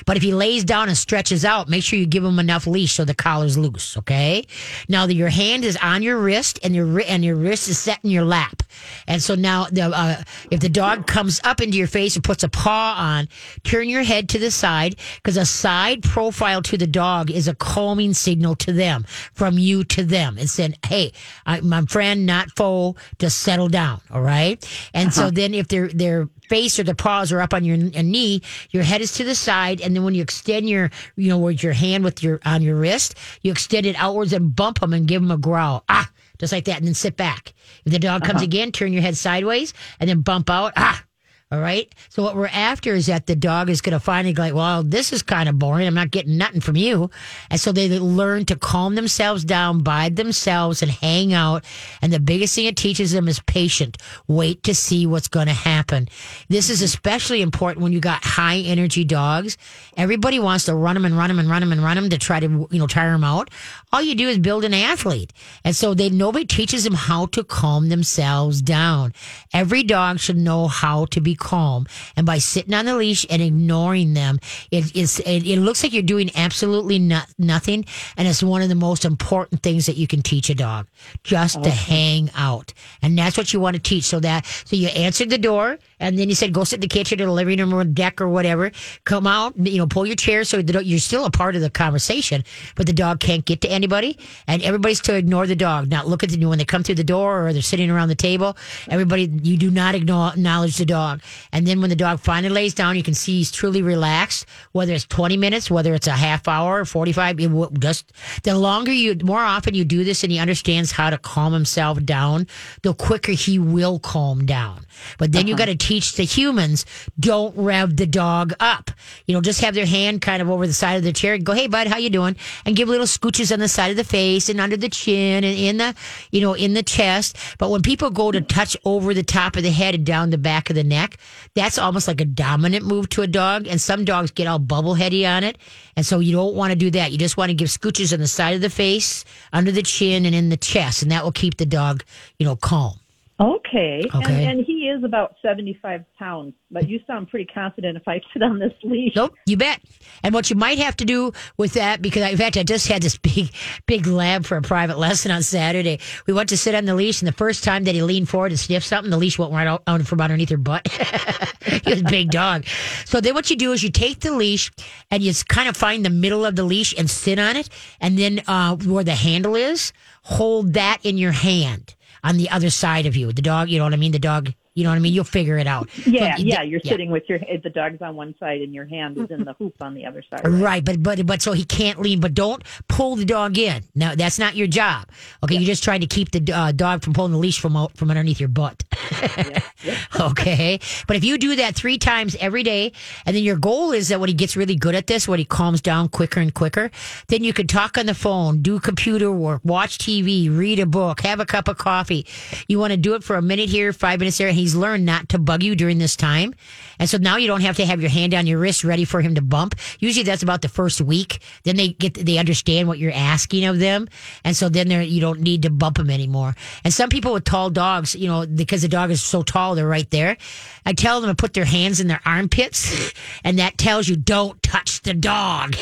[0.06, 2.94] But if he lays down and stretches out, make sure you give him enough leash
[2.94, 3.98] so the collar's loose.
[3.98, 4.46] Okay.
[4.88, 8.00] Now that your hand is on your wrist and your and your wrist is set
[8.04, 8.64] in your lap,
[9.08, 12.44] and so now the uh, if the dog comes up into your face and puts
[12.44, 13.28] a paw on,
[13.64, 17.56] turn your head to the side because a side profile to the dog is a
[17.56, 20.38] calming signal to them from you to them.
[20.38, 21.12] and saying, "Hey,
[21.46, 24.66] I, my friend, not foe, just settle down." All right.
[24.94, 28.04] And so then if their their face or the paws are up on your a
[28.04, 31.38] knee, your head is to the side, and then when you extend your, you know,
[31.38, 34.94] with your hand with your on your wrist, you extend it outwards and bump them
[34.94, 36.10] and give them a growl, ah,
[36.40, 37.54] just like that, and then sit back.
[37.86, 41.04] If the dog comes again, turn your head sideways and then bump out, ah.
[41.52, 41.92] All right.
[42.10, 44.84] So what we're after is that the dog is going to finally go like, well,
[44.84, 45.88] this is kind of boring.
[45.88, 47.10] I'm not getting nothing from you.
[47.50, 51.66] And so they learn to calm themselves down by themselves and hang out.
[52.04, 53.98] And the biggest thing it teaches them is patient.
[54.28, 56.08] Wait to see what's going to happen.
[56.50, 59.58] This is especially important when you got high energy dogs.
[59.98, 62.20] Everybody wants to run them and run them and run them and run them to
[62.20, 63.50] try to, you know, tire them out.
[63.92, 65.34] All you do is build an athlete.
[65.64, 69.14] And so they, nobody teaches them how to calm themselves down.
[69.52, 71.88] Every dog should know how to be calm.
[72.16, 74.40] And by sitting on the leash and ignoring them,
[74.72, 77.86] it is, it, it looks like you're doing absolutely no, nothing.
[78.18, 80.88] And it's one of the most important things that you can teach a dog
[81.24, 82.74] just to hang out.
[83.02, 84.04] And that's what you want to teach.
[84.04, 86.88] So that, so you answered the door and then you said, go sit in the
[86.88, 88.72] kitchen or the living room or deck or whatever.
[89.04, 91.70] Come out, you know, pull your chair so the, you're still a part of the
[91.70, 92.44] conversation,
[92.76, 94.18] but the dog can't get to anybody.
[94.48, 97.04] And everybody's to ignore the dog, not look at the when they come through the
[97.04, 98.58] door or they're sitting around the table.
[98.90, 101.22] Everybody, you do not acknowledge the dog.
[101.52, 104.94] And then when the dog finally lays down, you can see he's truly relaxed, whether
[104.94, 108.12] it's 20 minutes, whether it's a half hour or 45, it will just
[108.44, 112.04] the longer you, more often you do this and he understands how to calm himself
[112.04, 112.48] down,
[112.84, 114.86] the quicker he will calm down.
[115.18, 115.66] But then you uh-huh.
[115.66, 116.86] got to teach the humans
[117.20, 118.92] don't rev the dog up.
[119.26, 121.44] You know, just have their hand kind of over the side of the chair and
[121.44, 124.04] go, "Hey, bud, how you doing?" and give little scooches on the side of the
[124.04, 125.96] face and under the chin and in the,
[126.32, 127.36] you know, in the chest.
[127.58, 130.38] But when people go to touch over the top of the head and down the
[130.38, 131.18] back of the neck,
[131.56, 133.66] that's almost like a dominant move to a dog.
[133.66, 135.58] And some dogs get all bubbleheady on it,
[135.96, 137.12] and so you don't want to do that.
[137.12, 140.28] You just want to give scooches on the side of the face, under the chin,
[140.28, 142.04] and in the chest, and that will keep the dog,
[142.38, 143.00] you know, calm.
[143.42, 144.04] Okay.
[144.14, 144.48] Okay.
[144.48, 148.44] And, and he is about 75 pounds, but you sound pretty confident if I sit
[148.44, 149.14] on this leash.
[149.16, 149.82] Nope, you bet.
[150.24, 152.88] And what you might have to do with that, because I, in fact, I just
[152.88, 153.54] had this big,
[153.86, 156.00] big lab for a private lesson on Saturday.
[156.28, 158.50] We went to sit on the leash, and the first time that he leaned forward
[158.50, 160.86] to sniff something, the leash went right out, out from underneath her butt.
[161.64, 162.66] he was a big dog.
[163.06, 164.70] So then what you do is you take the leash
[165.12, 167.70] and you kind of find the middle of the leash and sit on it.
[168.02, 172.70] And then uh, where the handle is, hold that in your hand on the other
[172.70, 173.32] side of you.
[173.32, 174.12] The dog, you know what I mean?
[174.12, 175.14] The dog, you know what I mean?
[175.14, 175.90] You'll figure it out.
[176.08, 176.62] Yeah, But- yeah.
[176.62, 179.44] You're sitting with your head, the dog's on one side and your hand is in
[179.44, 180.42] the hoop on the other side.
[180.48, 180.62] right?
[180.70, 182.20] Right, but but but so he can't lean.
[182.20, 183.84] But don't pull the dog in.
[183.96, 185.08] No, that's not your job.
[185.44, 187.98] Okay, you're just trying to keep the uh, dog from pulling the leash from out,
[187.98, 188.84] from underneath your butt.
[190.20, 192.92] okay, but if you do that three times every day,
[193.26, 195.46] and then your goal is that when he gets really good at this, when he
[195.46, 196.92] calms down quicker and quicker,
[197.28, 201.22] then you can talk on the phone, do computer work, watch TV, read a book,
[201.22, 202.26] have a cup of coffee.
[202.68, 205.30] You want to do it for a minute here, five minutes there, he's learned not
[205.30, 206.54] to bug you during this time.
[207.00, 209.22] And so now you don't have to have your hand on your wrist ready for
[209.22, 209.76] him to bump.
[210.00, 211.40] Usually that's about the first week.
[211.64, 214.08] Then they get they understand what you're asking of them,
[214.44, 216.56] and so then they're you don't need to bump them anymore.
[216.84, 219.88] And some people with tall dogs, you know, because the dog is so tall, they're
[219.88, 220.38] right there.
[220.86, 224.62] I tell them to put their hands in their armpits, and that tells you don't
[224.64, 225.76] touch the dog,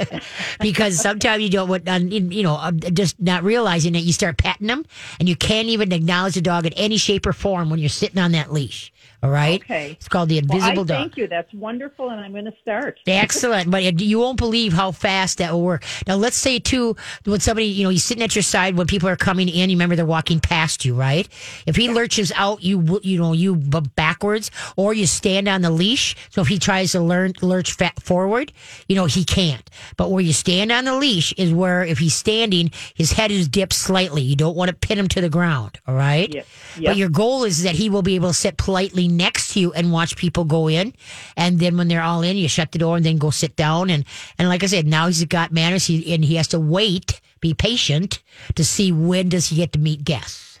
[0.60, 4.66] because sometimes you don't, want- you know, uh, just not realizing that you start patting
[4.66, 4.84] them,
[5.18, 8.17] and you can't even acknowledge the dog in any shape or form when you're sitting
[8.18, 8.92] on that leash.
[9.22, 9.60] All right.
[9.60, 9.92] Okay.
[9.92, 10.86] It's called the Well, invisible I dog.
[10.86, 11.26] thank you.
[11.26, 13.00] That's wonderful, and I'm going to start.
[13.06, 15.84] Excellent, but you won't believe how fast that will work.
[16.06, 19.08] Now, let's say too, when somebody, you know, he's sitting at your side when people
[19.08, 19.70] are coming in.
[19.70, 21.28] You remember they're walking past you, right?
[21.66, 26.14] If he lurches out, you you know you backwards, or you stand on the leash.
[26.30, 28.52] So if he tries to learn lurch forward,
[28.88, 29.68] you know he can't.
[29.96, 33.48] But where you stand on the leash is where if he's standing, his head is
[33.48, 34.22] dipped slightly.
[34.22, 35.80] You don't want to pin him to the ground.
[35.86, 36.32] All right.
[36.32, 36.46] Yep.
[36.84, 39.72] But your goal is that he will be able to sit politely next to you
[39.72, 40.94] and watch people go in.
[41.36, 43.90] And then when they're all in, you shut the door and then go sit down.
[43.90, 44.04] And,
[44.38, 47.54] and like I said, now he's got manners he, and he has to wait, be
[47.54, 48.22] patient
[48.54, 50.60] to see when does he get to meet guests.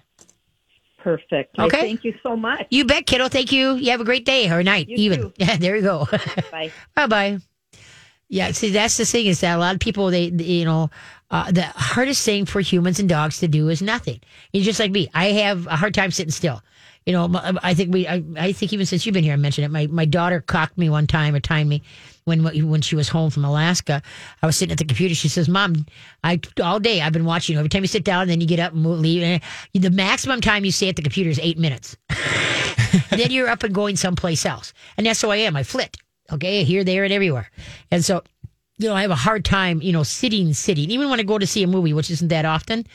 [0.98, 1.58] Perfect.
[1.58, 1.78] Okay.
[1.78, 2.66] I thank you so much.
[2.70, 3.28] You bet, kiddo.
[3.28, 3.76] Thank you.
[3.76, 5.32] You have a great day or night, You even.
[5.36, 6.06] Yeah, there you go.
[6.50, 6.72] Bye.
[6.94, 7.38] bye bye.
[8.28, 10.90] Yeah, see, that's the thing is that a lot of people, they, they, you know,
[11.30, 14.20] uh, the hardest thing for humans and dogs to do is nothing.
[14.52, 15.08] You're just like me.
[15.14, 16.62] I have a hard time sitting still.
[17.08, 19.64] You know, I think we, I, I think even since you've been here, I mentioned
[19.64, 19.70] it.
[19.70, 21.82] My, my daughter cocked me one time or timed me
[22.26, 24.02] when, when she was home from Alaska.
[24.42, 25.14] I was sitting at the computer.
[25.14, 25.86] She says, Mom,
[26.22, 27.60] I, all day I've been watching you.
[27.60, 29.40] Every time you sit down, and then you get up and leave.
[29.72, 31.96] The maximum time you stay at the computer is eight minutes.
[33.08, 34.74] then you're up and going someplace else.
[34.98, 35.56] And that's who I am.
[35.56, 35.96] I flit.
[36.30, 36.62] Okay.
[36.62, 37.50] Here, there, and everywhere.
[37.90, 38.22] And so,
[38.76, 40.90] you know, I have a hard time, you know, sitting, sitting.
[40.90, 42.86] Even when I go to see a movie, which isn't that often,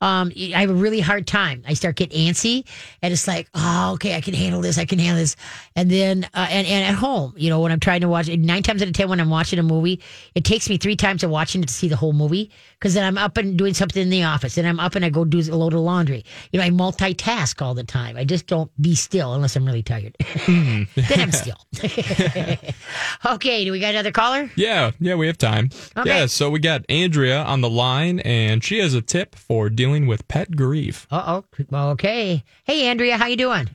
[0.00, 1.62] um, I have a really hard time.
[1.66, 2.64] I start getting antsy,
[3.02, 4.78] and it's like, oh, okay, I can handle this.
[4.78, 5.36] I can handle this.
[5.74, 8.62] And then, uh, and and at home, you know, when I'm trying to watch, nine
[8.62, 10.00] times out of ten, when I'm watching a movie,
[10.34, 13.04] it takes me three times of watching it to see the whole movie because then
[13.04, 15.38] I'm up and doing something in the office, and I'm up and I go do
[15.38, 16.24] a load of laundry.
[16.52, 18.16] You know, I multitask all the time.
[18.16, 20.16] I just don't be still unless I'm really tired.
[20.46, 20.86] then
[21.18, 21.56] I'm still.
[23.34, 24.50] okay, do we got another caller?
[24.56, 25.70] Yeah, yeah, we have time.
[25.96, 26.08] Okay.
[26.08, 30.06] Yeah, so we got Andrea on the line, and she has a tip for dealing
[30.06, 31.06] with pet grief.
[31.10, 31.90] Uh oh.
[31.92, 32.44] Okay.
[32.64, 33.70] Hey, Andrea, how you doing?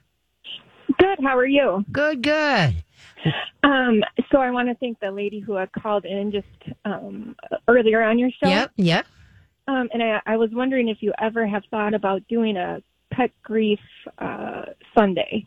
[0.98, 1.20] Good.
[1.24, 1.86] How are you?
[1.92, 2.84] Good, good.
[3.64, 6.48] Um, so I want to thank the lady who had called in just
[6.84, 7.36] um,
[7.68, 8.50] earlier on your show.
[8.50, 9.06] Yep, yep.
[9.68, 12.82] Um, and I, I was wondering if you ever have thought about doing a
[13.12, 13.80] pet grief
[14.18, 14.64] uh,
[14.98, 15.46] Sunday.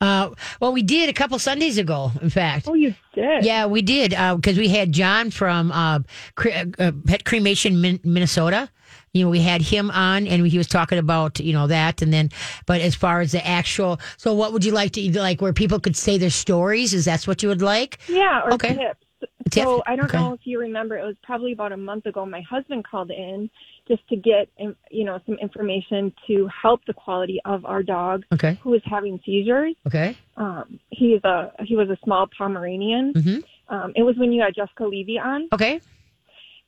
[0.00, 2.68] Uh, well, we did a couple Sundays ago, in fact.
[2.68, 3.44] Oh, you did?
[3.44, 6.00] Yeah, we did because we had John from uh,
[6.36, 8.70] Cre- uh, Pet Cremation, Min- Minnesota.
[9.14, 12.12] You know, we had him on, and he was talking about you know that, and
[12.12, 12.30] then,
[12.66, 15.80] but as far as the actual, so what would you like to like where people
[15.80, 16.92] could say their stories?
[16.94, 17.98] Is that what you would like?
[18.08, 18.74] Yeah, or Okay.
[18.74, 19.04] tips.
[19.50, 19.64] Tip?
[19.64, 20.18] So I don't Okay.
[20.18, 22.24] know if you remember, it was probably about a month ago.
[22.26, 23.50] My husband called in
[23.88, 24.48] just to get,
[24.90, 29.18] you know, some information to help the quality of our dog Okay, who was having
[29.24, 29.74] seizures.
[29.86, 33.12] okay, Um, he's a he was a small Pomeranian.
[33.14, 33.42] Mhm.
[33.70, 35.48] Um, it was when you had Jessica Levy on.
[35.52, 35.80] okay.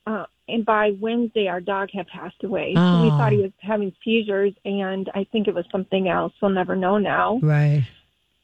[0.07, 2.73] uh, and by Wednesday, our dog had passed away.
[2.75, 3.43] So we thought he Oh.
[3.43, 6.33] was having seizures, and I think it was something else.
[6.41, 7.39] We'll never know now.
[7.41, 7.83] Right.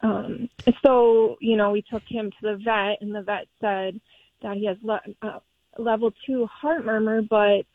[0.02, 0.50] um,
[0.86, 4.00] so you know we took him to the vet, and the vet said
[4.42, 5.40] that he has le- uh,
[5.78, 7.66] level two heart murmur, but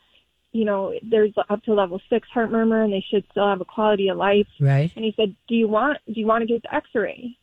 [0.53, 3.65] you know there's up to level six heart murmur, and they should still have a
[3.65, 4.47] quality of life.
[4.61, 4.93] Right.
[4.95, 7.37] And he said, "Do you want do you want to get the X-ray?"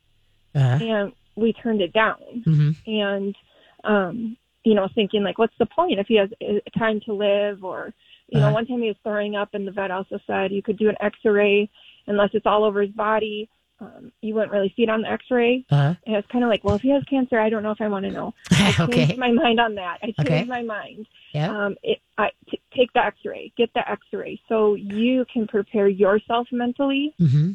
[0.56, 0.84] Uh-huh.
[0.84, 2.18] And we turned it down.
[2.46, 3.36] hmm And
[3.84, 7.64] um, you know, thinking like, what's the point if he has uh, time to live?
[7.64, 7.94] Or
[8.28, 8.54] you know, Uh-huh.
[8.56, 10.96] one time he was throwing up, and the vet also said you could do an
[11.02, 11.70] X-ray
[12.08, 13.50] unless it's all over his body.
[13.82, 15.64] Um, you wouldn't really see it on the X-ray.
[15.72, 15.96] Uh-huh.
[16.06, 17.88] And it's kind of like, well, if he has cancer, I don't know if I
[17.88, 18.34] want to know.
[18.52, 19.16] I changed okay.
[19.16, 20.00] my mind on that.
[20.04, 20.44] I changed Okay.
[20.44, 21.08] my mind.
[21.34, 21.50] Yeah.
[21.50, 26.48] Um, it, I, t- take the X-ray, get the X-ray, so you can prepare yourself
[26.52, 27.14] mentally.
[27.18, 27.52] hmm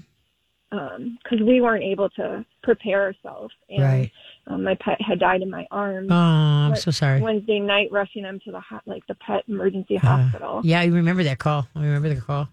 [1.22, 4.10] Because we weren't able to prepare ourselves, and Right.
[4.46, 6.08] um, my pet had died in my arms.
[6.10, 7.20] Oh, I'm But so sorry.
[7.20, 10.60] Wednesday night, rushing him to the ho- like the pet emergency Uh, hospital.
[10.64, 11.68] Yeah, I remember that call.
[11.74, 12.48] I remember the call.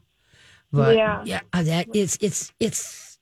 [0.71, 1.41] But yeah, Yeah.
[1.53, 3.19] uh, that it's it's it's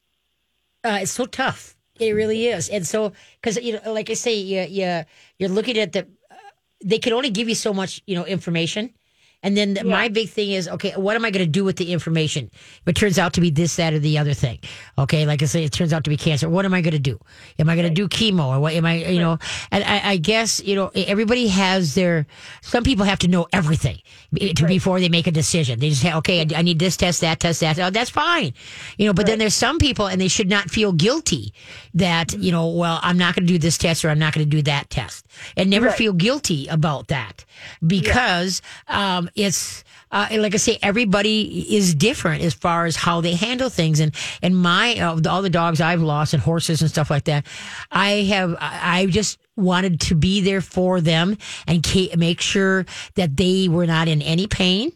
[0.84, 1.76] uh, it's so tough.
[2.00, 2.70] It really is.
[2.70, 5.04] And so because you know, like I say, you you
[5.38, 6.08] you're looking at the.
[6.32, 6.36] Uh,
[6.84, 8.94] they can only give you so much, you know, information.
[9.42, 11.78] And then the, my big thing is, okay, what am I going to do with
[11.78, 12.52] the information?
[12.54, 14.60] If it turns out to be this, that, or the other thing,
[14.98, 16.50] okay, like I say, it turns out to be cancer.
[16.50, 17.18] What am I going to do?
[17.58, 19.38] Am I going to do chemo or what am I, you know?
[19.72, 22.28] And I, I guess you know everybody has their.
[22.62, 24.00] Some people have to know everything
[24.38, 25.80] to, before they make a decision.
[25.80, 27.80] They just say, okay, I, I need this test, that test, that.
[27.80, 28.54] Oh, that's fine,
[28.98, 29.14] you know.
[29.14, 31.54] But then there's some people, and they should not feel guilty
[31.94, 34.46] that you know, well, I'm not going to do this test or I'm not going
[34.46, 35.26] to do that test,
[35.56, 37.46] and never feel guilty about that
[37.86, 43.36] because um, it's uh, like I say, everybody is different as far as how they
[43.36, 44.00] handle things.
[44.00, 47.46] And and my uh, all the dogs I've lost and horses and stuff like that,
[47.92, 51.38] I have I just wanted to be there for them
[51.68, 54.92] and ca- make sure that they were not in any pain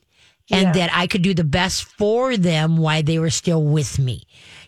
[0.52, 4.24] and that I could do the best for them while they were still with me.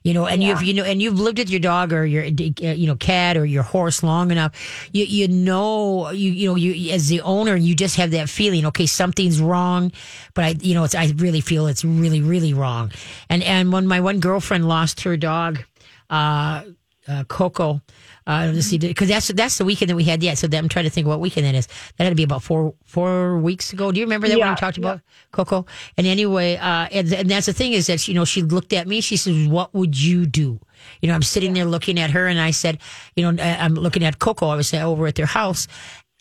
[0.06, 2.28] You know, and you've you know, and you've lived with your dog or your uh,
[2.28, 4.52] you know cat or your horse long enough.
[4.92, 8.68] You you know you you know you as the owner, you just have that feeling.
[8.68, 9.92] Okay, something's wrong,
[10.36, 12.92] but I you know it's I really feel it's really really wrong.
[13.32, 15.64] And and when my one girlfriend lost her dog,
[16.12, 16.62] uh,
[17.08, 17.82] uh Coco.
[18.28, 20.24] Uh, because that's that's the weekend that we had.
[20.24, 21.68] Yeah, so I'm trying to think what weekend that is.
[21.98, 23.92] That had to be about four four weeks ago.
[23.92, 25.66] Do you remember that when we talked about Coco?
[25.98, 28.88] And anyway, uh, and, and that's the thing is that you know she looked at
[28.88, 29.02] me.
[29.02, 30.60] She says, "What would you do?"
[31.02, 32.80] You know, I'm sitting there looking at her, and I said,
[33.16, 34.48] "You know, I- I'm looking at Coco.
[34.48, 35.68] I was uh, over at their house."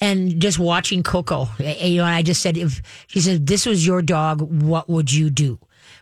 [0.01, 3.87] And just watching Coco, you know, and I just said, if she said this was
[3.87, 5.59] your dog, what would you do?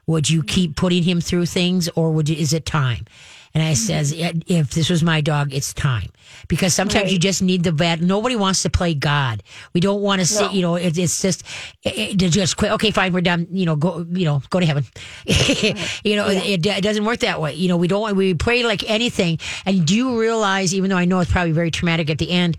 [0.07, 3.05] Would you keep putting him through things, or would you, is it time?
[3.55, 6.09] And I says, if this was my dog, it's time
[6.49, 8.01] because sometimes you just need the bad.
[8.03, 9.43] Nobody wants to play God.
[9.75, 10.53] We don't want to sit.
[10.53, 11.45] You know, it, it's just
[11.83, 12.73] it, it- just quit.
[12.73, 13.47] Okay, fine, we're done.
[13.51, 14.07] You know, go.
[14.11, 14.85] You know, go to heaven.
[15.27, 17.55] you know, it, it doesn't work that way.
[17.55, 18.17] You know, we don't.
[18.17, 19.38] We pray like anything.
[19.67, 22.57] And do you realize, even though I know it's probably very traumatic at the end,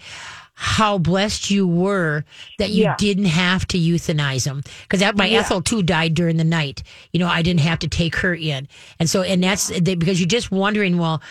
[0.55, 2.23] how blessed you were
[2.59, 2.95] that you Yeah.
[2.97, 6.83] didn't have to euthanize them because my Ethel too died during the night.
[7.11, 8.67] You know, I didn't have to take her in,
[8.99, 10.97] and so and that's because you're just wondering.
[10.97, 11.21] Well,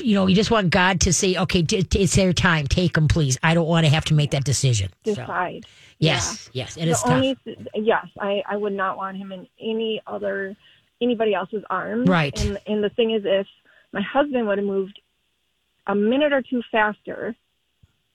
[0.00, 2.66] you know, you just want God to say, okay, it's their time.
[2.66, 3.38] Take them, please.
[3.42, 4.90] I don't want to have to make that decision.
[5.06, 5.64] So, Decide.
[5.98, 7.10] yes, yes, it the is tough.
[7.12, 7.36] only
[7.76, 10.56] yes, I I would not want him in any other
[11.00, 12.08] anybody else's arms.
[12.08, 12.38] Right.
[12.44, 13.46] And and the thing is, if
[13.92, 15.00] my husband would have moved
[15.86, 17.34] a minute or two faster,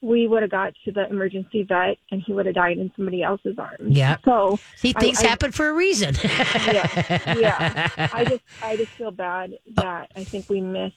[0.02, 3.24] we would have got to the emergency vet, and he would have died in somebody
[3.24, 3.78] else's arms.
[3.88, 4.18] Yeah.
[4.24, 6.16] So See, things I- happen for a reason.
[6.24, 8.10] yeah, yeah.
[8.14, 9.82] I just I just feel bad oh.
[9.82, 10.96] that I think we missed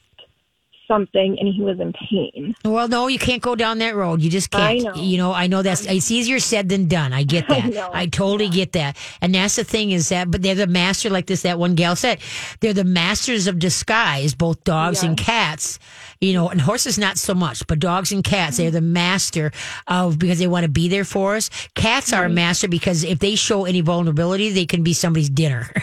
[0.90, 2.54] something, and he was in pain.
[2.64, 4.20] Well, no, you can't go down that road.
[4.20, 4.64] You just can't.
[4.64, 4.94] I know.
[5.00, 7.12] You know, I know that's it's easier said than done.
[7.12, 7.90] I get that.
[7.94, 8.96] I totally get that.
[9.20, 11.94] And that's the thing is that, but they're the master, like this that one gal
[11.94, 12.18] said,
[12.58, 15.78] they're the masters of disguise, both dogs and cats.
[16.20, 19.52] You know, and horses not so much, but dogs and cats, they're the master
[19.86, 21.48] of because they want to be there for us.
[21.74, 22.34] Cats are a mm-hmm.
[22.34, 25.70] master because if they show any vulnerability, they can be somebody's dinner.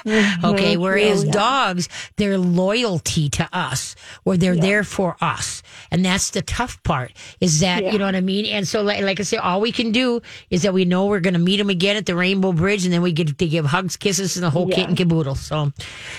[0.00, 0.44] Mm-hmm.
[0.44, 6.42] okay, whereas dogs, their loyalty to us, or they're there for us, and that's the
[6.42, 7.12] tough part.
[7.40, 8.46] Is that you know what I mean?
[8.46, 11.20] And so, like, like I say, all we can do is that we know we're
[11.20, 13.66] going to meet them again at the Rainbow Bridge, and then we get to give
[13.66, 15.34] hugs, kisses, and the whole kit and caboodle.
[15.34, 15.72] So,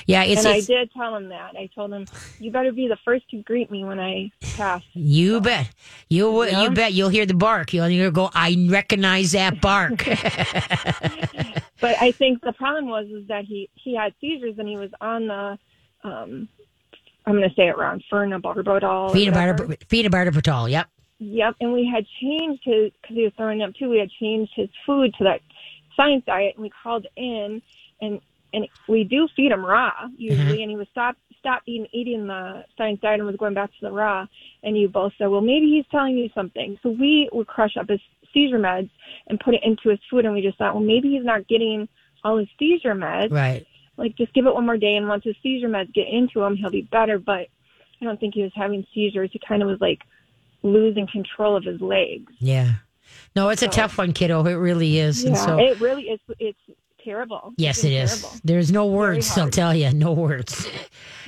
[0.05, 1.55] yeah, it's, and I did tell him that.
[1.57, 2.05] I told him,
[2.39, 5.69] "You better be the first to greet me when I pass." you bet
[6.09, 7.73] you will you bet you'll hear the bark.
[7.73, 8.29] You'll, you'll go.
[8.33, 10.07] I recognize that bark.
[11.81, 14.91] But I think the problem was is that he he had seizures and he was
[15.01, 15.57] on the,
[16.03, 16.47] um,
[17.25, 19.09] I'm going to say it wrong, Fernabarbitol.
[19.09, 19.67] or Peanut whatever.
[19.67, 20.69] butter, peanut butter patrol.
[20.69, 20.87] Yep.
[21.17, 23.89] Yep, and we had changed his because he was throwing up too.
[23.89, 25.41] We had changed his food to that
[25.95, 27.61] science diet, and we called in
[27.99, 28.21] and
[28.53, 32.63] and we do feed him raw usually, and he was stop stopped eating, eating the
[32.77, 34.25] science diet and was going back to the raw.
[34.63, 36.79] And you both said, well, maybe he's telling you something.
[36.81, 37.99] So we would crush up his
[38.33, 38.89] seizure meds
[39.27, 40.25] and put it into his food.
[40.25, 41.89] And we just thought, well, maybe he's not getting
[42.23, 43.31] all his seizure meds.
[43.31, 43.65] Right.
[43.97, 44.95] Like, just give it one more day.
[44.95, 47.19] And once his seizure meds get into him, he'll be better.
[47.19, 47.47] But
[48.01, 49.31] I don't think he was having seizures.
[49.33, 49.99] He kind of was like
[50.63, 52.31] losing control of his legs.
[52.39, 52.75] Yeah.
[53.35, 54.45] No, it's a tough one, kiddo.
[54.45, 55.23] It really is.
[55.25, 56.19] And Yeah, so, it really is.
[56.39, 56.59] It's
[57.03, 57.53] terrible.
[57.57, 58.21] yes, it is.
[58.21, 58.39] terrible.
[58.43, 59.37] There's no words.
[59.37, 60.67] I'll tell you, no words.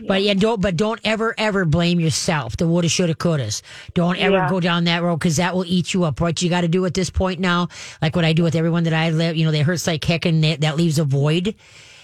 [0.07, 0.59] But yeah, don't.
[0.59, 2.57] But don't ever, ever blame yourself.
[2.57, 3.61] The woulda, shoulda, couldas.
[3.93, 4.49] Don't ever Yeah.
[4.49, 6.19] go down that road because that will eat you up.
[6.19, 7.67] What you got to do at this point now,
[8.01, 10.26] like what I do with everyone that I live, you know, they hurts like heck,
[10.26, 11.53] and that, that leaves a void.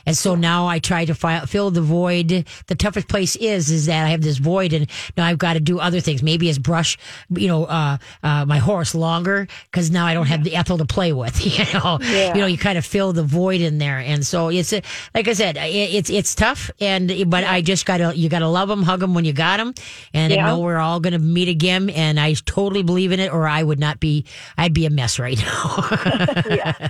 [0.09, 2.45] And so now I try to fi- fill the void.
[2.67, 5.59] The toughest place is is that I have this void, and now I've got to
[5.59, 6.23] do other things.
[6.23, 6.97] Maybe it's brush,
[7.29, 10.85] you know, uh, uh, my horse longer because now I don't have the Ethel to
[10.85, 11.39] play with.
[11.59, 12.33] You know, Yeah.
[12.35, 14.71] you know, you kind of fill the void in there, and so it's
[15.13, 18.67] like I said, it, it's it's tough, and but I just gotta you gotta love
[18.69, 19.73] them, hug them when you got them,
[20.13, 23.47] and I know we're all gonna meet again, and I totally believe in it, or
[23.47, 24.25] I would not be,
[24.57, 25.87] I'd be a mess right now.
[26.49, 26.87] yeah.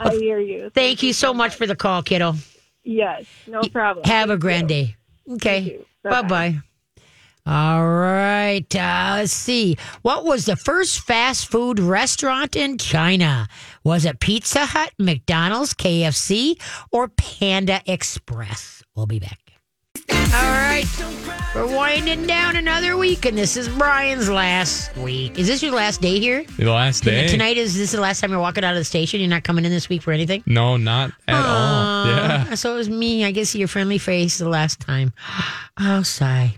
[0.00, 0.70] I hear you.
[0.70, 2.34] Thank you so much for the call, kiddo.
[2.84, 4.04] Yes, no problem.
[4.06, 4.76] Have a grand you.
[4.76, 4.96] day.
[5.34, 5.78] Okay.
[6.02, 6.28] Bye Bye-bye.
[6.28, 6.60] bye.
[7.44, 8.64] All right.
[8.74, 9.76] Uh, let's see.
[10.02, 13.48] What was the first fast food restaurant in China?
[13.82, 16.60] Was it Pizza Hut, McDonald's, KFC,
[16.92, 18.84] or Panda Express?
[18.94, 19.38] We'll be back.
[19.96, 20.86] All right.
[21.54, 25.38] We're winding down another week, and this is Brian's last week.
[25.38, 26.44] Is this your last day here?
[26.56, 27.28] The last day.
[27.28, 29.20] Tonight is this the last time you're walking out of the station?
[29.20, 30.42] You're not coming in this week for anything?
[30.46, 32.06] No, not at all.
[32.06, 32.54] Yeah.
[32.54, 33.24] So it was me.
[33.26, 35.12] I guess your friendly face the last time.
[35.80, 36.54] Oh, sigh.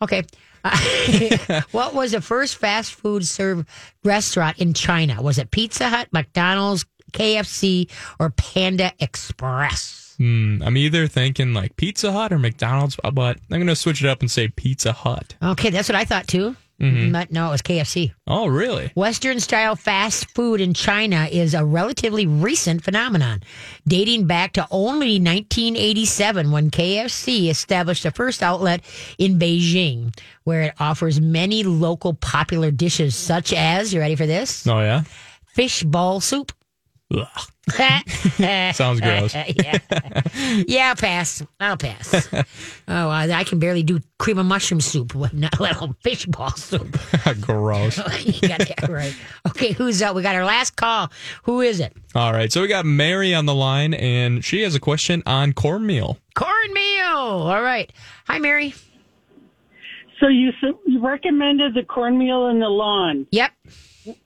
[0.00, 0.22] Okay.
[1.72, 3.68] What was the first fast food served
[4.04, 5.20] restaurant in China?
[5.20, 10.03] Was it Pizza Hut, McDonald's, KFC, or Panda Express?
[10.18, 14.08] Hmm, I'm either thinking like Pizza Hut or McDonald's, but I'm going to switch it
[14.08, 15.34] up and say Pizza Hut.
[15.42, 16.56] Okay, that's what I thought too.
[16.76, 18.12] But no, it was KFC.
[18.26, 18.92] Oh, really?
[18.94, 23.42] Western style fast food in China is a relatively recent phenomenon,
[23.88, 28.82] dating back to only 1987 when KFC established the first outlet
[29.16, 34.66] in Beijing, where it offers many local popular dishes such as, you ready for this?
[34.66, 35.04] Oh, yeah?
[35.46, 36.52] Fish ball soup.
[37.14, 37.28] Ugh.
[38.74, 39.34] Sounds gross.
[39.34, 39.78] yeah.
[40.66, 41.42] yeah, I'll pass.
[41.58, 42.28] I'll pass.
[42.88, 46.50] oh, I, I can barely do cream of mushroom soup, not let alone fish ball
[46.50, 46.98] soup.
[47.40, 47.96] gross.
[48.24, 49.16] you got that right.
[49.48, 50.14] Okay, who's up?
[50.14, 51.10] We got our last call.
[51.44, 51.96] Who is it?
[52.14, 52.52] All right.
[52.52, 56.18] So we got Mary on the line, and she has a question on cornmeal.
[56.34, 57.48] Cornmeal.
[57.48, 57.90] All right.
[58.26, 58.74] Hi, Mary.
[60.20, 60.52] So you,
[60.86, 63.26] you recommended the cornmeal in the lawn.
[63.30, 63.52] Yep,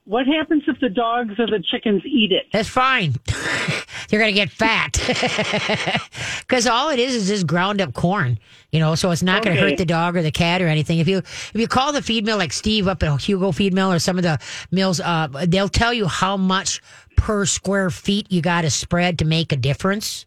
[0.04, 2.46] What happens if the dogs or the chickens eat it?
[2.52, 3.14] that's fine.
[4.10, 4.92] You're gonna get fat
[6.40, 8.38] because all it is is just ground up corn.
[8.72, 10.98] You know, so it's not going to hurt the dog or the cat or anything.
[10.98, 13.90] If you if you call the feed mill like Steve up at Hugo Feed Mill
[13.90, 14.38] or some of the
[14.70, 16.82] mills, uh, they'll tell you how much
[17.16, 20.26] per square feet you got to spread to make a difference.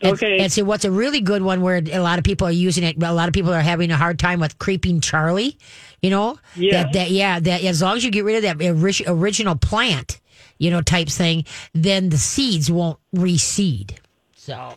[0.00, 0.38] And, Okay.
[0.38, 3.02] And see, what's a really good one where a lot of people are using it,
[3.02, 5.58] a lot of people are having a hard time with creeping Charlie.
[6.02, 6.84] You know, Yeah.
[6.84, 10.20] that, that yeah, that as long as you get rid of that original plant,
[10.58, 11.44] you know, type thing,
[11.74, 13.96] then the seeds won't reseed.
[14.36, 14.74] So,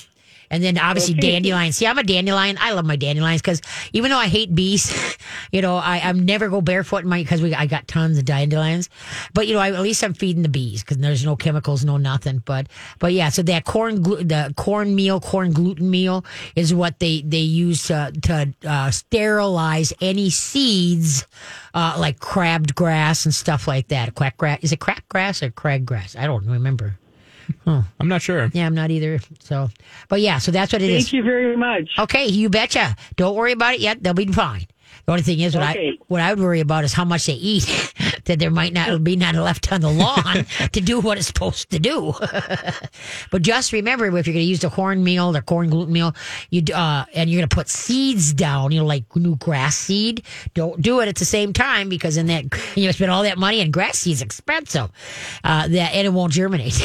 [0.52, 1.78] and then obviously dandelions.
[1.78, 2.58] See, I'm a dandelion.
[2.60, 3.62] I love my dandelions because
[3.94, 5.18] even though I hate bees,
[5.52, 8.26] you know, I, I never go barefoot in my because we I got tons of
[8.26, 8.90] dandelions.
[9.34, 11.98] But you know, I, at least I'm feeding the bees because there's no chemicals, no
[11.98, 12.44] nothing.
[12.46, 12.68] But
[13.00, 16.26] but yeah, so that corn glu- the corn meal, corn gluten meal
[16.56, 21.26] is what they they use to to uh, sterilize any seeds
[21.74, 24.16] uh, like crabbed grass and stuff like that.
[24.16, 26.16] Quack grass is it crack grass or crag grass?
[26.16, 26.98] I don't remember.
[27.66, 28.50] I'm not sure.
[28.54, 29.20] Yeah, I'm not either.
[29.40, 29.70] So,
[30.10, 31.06] but yeah, so that's what it is.
[31.06, 31.90] Thank you very much.
[32.00, 32.96] Okay, you betcha.
[33.16, 34.02] Don't worry about it yet.
[34.04, 34.68] They'll be fine.
[35.06, 37.34] The only thing is, what I what I would worry about is how much they
[37.34, 37.94] eat.
[38.26, 41.70] that there might not be not left on the lawn to do what it's supposed
[41.72, 42.14] to do.
[43.32, 46.16] but just remember, if you're going to use the corn meal, the corn gluten meal,
[46.50, 50.24] you uh, and you're going to put seeds down, you know, like new grass seed.
[50.54, 52.46] Don't do it at the same time because in that
[52.76, 54.90] you know spend all that money and grass seed's expensive.
[55.44, 56.82] Uh, that and it won't germinate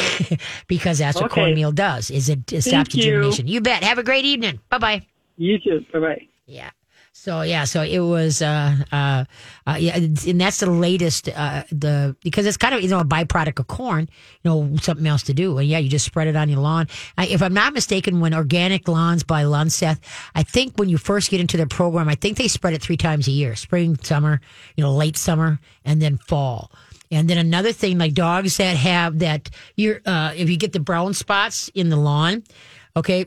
[0.69, 1.43] because that's what Okay.
[1.43, 2.11] cornmeal does.
[2.11, 3.05] Is it, it stops Thank the you.
[3.05, 3.49] germination?
[3.49, 3.83] You bet.
[3.83, 4.61] Have a great evening.
[4.69, 5.07] Bye bye.
[5.37, 5.85] You too.
[5.93, 6.27] Bye bye.
[6.47, 6.71] Yeah.
[7.19, 9.25] So yeah, so it was uh uh,
[9.67, 13.05] uh yeah, and that's the latest uh the because it's kind of you know a
[13.05, 14.09] byproduct of corn,
[14.45, 16.87] you know something else to do, and yeah, you just spread it on your lawn.
[17.17, 19.99] I, if I'm not mistaken, when Organic Lawns by Lunseth,
[20.35, 22.99] I think when you first get into their program, I think they spread it three
[22.99, 24.41] times a year: spring, summer,
[24.77, 26.71] you know, late summer, and then fall.
[27.11, 30.81] And then another thing, like dogs that have that, you're uh if you get the
[30.81, 32.45] brown spots in the lawn,
[32.95, 33.25] okay,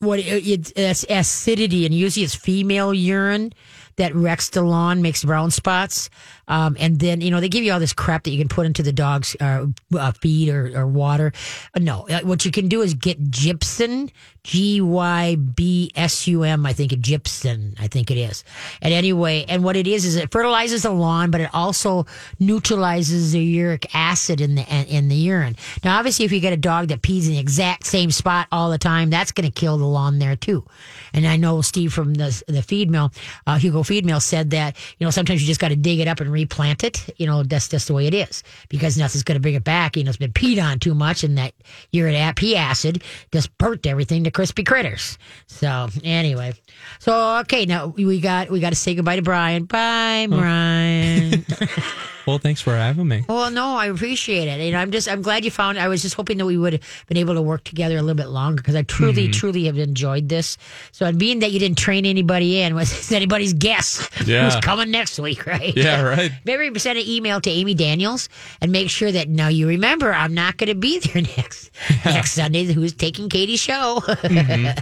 [0.00, 3.52] what uh, it, it's acidity, and usually it's female urine
[3.96, 6.10] that wrecks the lawn, makes brown spots.
[6.48, 8.66] Um, and then, you know, they give you all this crap that you can put
[8.66, 9.66] into the dog's uh,
[9.96, 11.32] uh, feed or, or water.
[11.74, 14.08] Uh, no, uh, what you can do is get gypsum,
[14.44, 18.44] G Y B S U M, I think, gypsum, I think it is.
[18.80, 22.06] And anyway, and what it is, is it fertilizes the lawn, but it also
[22.38, 25.56] neutralizes the uric acid in the, in the urine.
[25.82, 28.70] Now, obviously, if you get a dog that pees in the exact same spot all
[28.70, 30.64] the time, that's going to kill the lawn there too.
[31.12, 33.10] And I know Steve from the, the feed mill,
[33.48, 36.06] uh, Hugo Feed Mill said that, you know, sometimes you just got to dig it
[36.06, 37.14] up and replant it.
[37.18, 39.96] You know, that's just the way it is because nothing's going to bring it back.
[39.96, 41.54] You know, it's been peed on too much and that
[41.92, 45.18] uric pee acid just burnt everything to crispy critters.
[45.46, 46.54] So anyway,
[46.98, 49.64] so, okay, now we got, we got to say goodbye to Brian.
[49.64, 50.36] Bye, oh.
[50.36, 51.44] Brian.
[52.26, 53.24] Well, thanks for having me.
[53.28, 54.60] Well, no, I appreciate it.
[54.60, 56.82] And I'm just, I'm glad you found, I was just hoping that we would have
[57.06, 59.30] been able to work together a little bit longer because I truly, Mm-hmm.
[59.32, 60.58] truly have enjoyed this.
[60.92, 64.44] So, and being that you didn't train anybody in, was anybody's guess Yeah.
[64.44, 65.76] who's coming next week, right?
[65.76, 66.32] Yeah, right.
[66.44, 68.28] Maybe send an email to Amy Daniels
[68.60, 71.70] and make sure that now you remember I'm not going to be there next
[72.04, 72.64] next Sunday.
[72.64, 74.02] Who's taking Katie's show?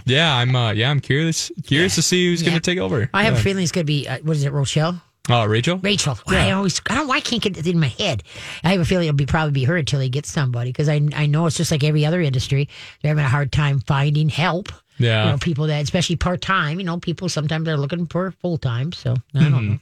[0.05, 0.55] Yeah, I'm.
[0.55, 1.51] Uh, yeah, I'm curious.
[1.65, 2.49] Curious to see who's Yeah.
[2.49, 3.09] going to take over.
[3.13, 5.01] I have a feeling it's going to be uh, what is it, Rochelle?
[5.29, 5.77] Oh, Rachel.
[5.79, 6.17] Rachel.
[6.27, 8.21] I always, I don't know why I can't get it in my head.
[8.63, 11.01] I have a feeling it'll be probably be her until they get somebody because I,
[11.15, 12.69] I know it's just like every other industry.
[13.01, 14.69] They're having a hard time finding help.
[14.99, 15.25] Yeah.
[15.25, 18.57] You know, people that, especially part time, you know, people sometimes they're looking for full
[18.57, 18.91] time.
[18.91, 19.69] So I don't Mm-hmm.
[19.71, 19.79] know.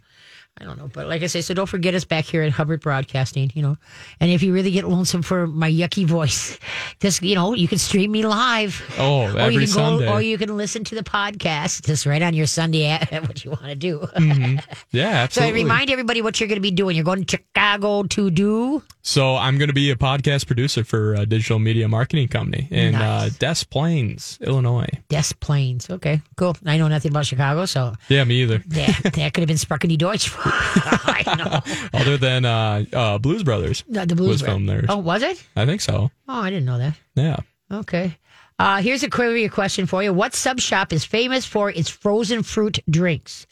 [0.61, 0.87] I don't know.
[0.93, 3.75] But like I say, so don't forget us back here at Hubbard Broadcasting, you know.
[4.19, 6.59] And if you really get lonesome for my yucky voice,
[6.99, 8.79] just, you know, you can stream me live.
[8.99, 10.05] Oh, or you every can Sunday.
[10.05, 13.43] go, or you can listen to the podcast just right on your Sunday app, what
[13.43, 14.07] you want to do.
[14.11, 14.63] yeah, absolutely.
[14.93, 15.63] So absolutely.
[15.63, 16.95] remind everybody what you're going to be doing.
[16.95, 18.83] You're going to Chicago to do.
[19.01, 22.93] So I'm going to be a podcast producer for a digital media marketing company in
[22.93, 23.01] Nice.
[23.01, 24.87] uh, Des Plaines, Illinois.
[25.09, 25.89] Des Plaines.
[25.89, 26.55] Okay, cool.
[26.65, 28.63] I know nothing about Chicago, so Yeah, me either.
[28.69, 30.29] yeah, that could have been Sparkeny Deutsch.
[30.45, 31.89] I know.
[31.99, 34.53] Other than uh, uh, Blues Brothers The, the Blues was Brothers.
[34.55, 34.85] filmed there.
[34.89, 35.43] Oh, was it?
[35.55, 36.11] I think so.
[36.27, 36.95] Oh, I didn't know that.
[37.15, 37.37] Yeah.
[37.71, 38.17] Okay.
[38.59, 40.13] Uh, here's a trivia question for you.
[40.13, 43.47] What sub shop is famous for its frozen fruit drinks?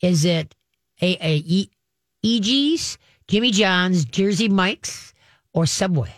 [0.00, 0.54] Is it
[1.00, 1.70] a, a e-
[2.24, 5.14] Eegee's, Jimmy John's, Jersey Mike's,
[5.54, 6.12] or Subway?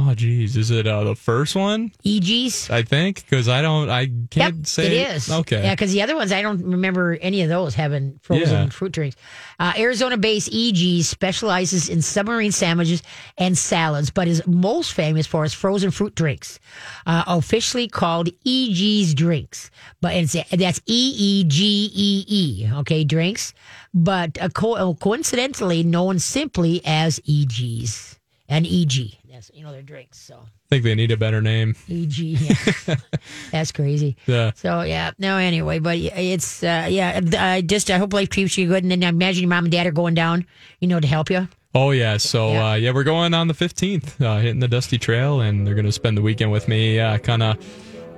[0.00, 0.56] Oh, geez.
[0.56, 1.90] Is it uh, the first one?
[2.04, 2.70] Eegee's?
[2.70, 3.88] I think because I don't.
[3.90, 5.28] I can't Yep, say it is.
[5.30, 5.62] Okay.
[5.62, 8.68] Yeah, because the other ones, I don't remember any of those having frozen Yeah.
[8.68, 9.16] fruit drinks.
[9.58, 13.02] Uh, Arizona based Eegee specializes in submarine sandwiches
[13.38, 16.60] and salads, but is most famous for its frozen fruit drinks,
[17.06, 19.70] uh, officially called Eegee's drinks.
[20.00, 23.52] But it's, that's E E G E E, okay, drinks.
[23.92, 28.18] But uh, co- coincidentally known simply as Eegee's
[28.48, 29.16] and Eegee.
[29.38, 30.18] That's, you know, their drinks.
[30.18, 30.34] So.
[30.34, 31.74] I think they need a better name.
[31.88, 32.96] Eegee, yeah.
[33.52, 34.16] That's crazy.
[34.26, 34.50] Yeah.
[34.56, 35.36] So yeah, no.
[35.36, 37.20] Anyway, but it's uh, yeah.
[37.38, 39.70] I just I hope life treats you good, and then I imagine your mom and
[39.70, 40.44] dad are going down,
[40.80, 41.46] you know, to help you.
[41.72, 42.16] Oh yeah.
[42.16, 42.70] So Yeah.
[42.70, 45.86] Uh, yeah, we're going on the fifteenth, uh, hitting the Dusty Trail, and they're going
[45.86, 47.64] to spend the weekend with me, uh, kind of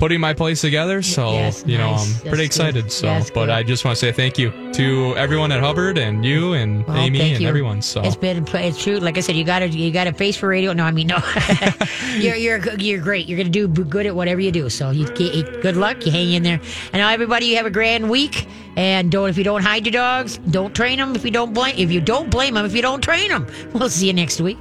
[0.01, 1.03] putting my place together.
[1.03, 2.01] So Yes, you know, nice.
[2.07, 2.46] I'm That's pretty good.
[2.46, 2.90] excited.
[2.92, 3.51] So, That's but good.
[3.51, 6.96] I just want to say thank you to everyone at Hubbard and you and Well,
[6.96, 7.46] Amy and you.
[7.48, 7.82] everyone.
[7.82, 8.98] So It's been it's true.
[8.98, 10.72] Like I said, you got a you got a face for radio.
[10.72, 11.18] No, I mean no.
[12.16, 13.28] you're you're you're great.
[13.28, 14.68] You're gonna do good at whatever you do.
[14.70, 16.05] So you get good luck.
[16.07, 16.61] You hang in there.
[16.92, 18.48] And now everybody, you have a grand week.
[18.76, 21.14] And don't if you don't hide your dogs, don't train them.
[21.14, 23.90] If you don't blame if you don't blame them, if you don't train them, we'll
[23.90, 24.59] see you next week.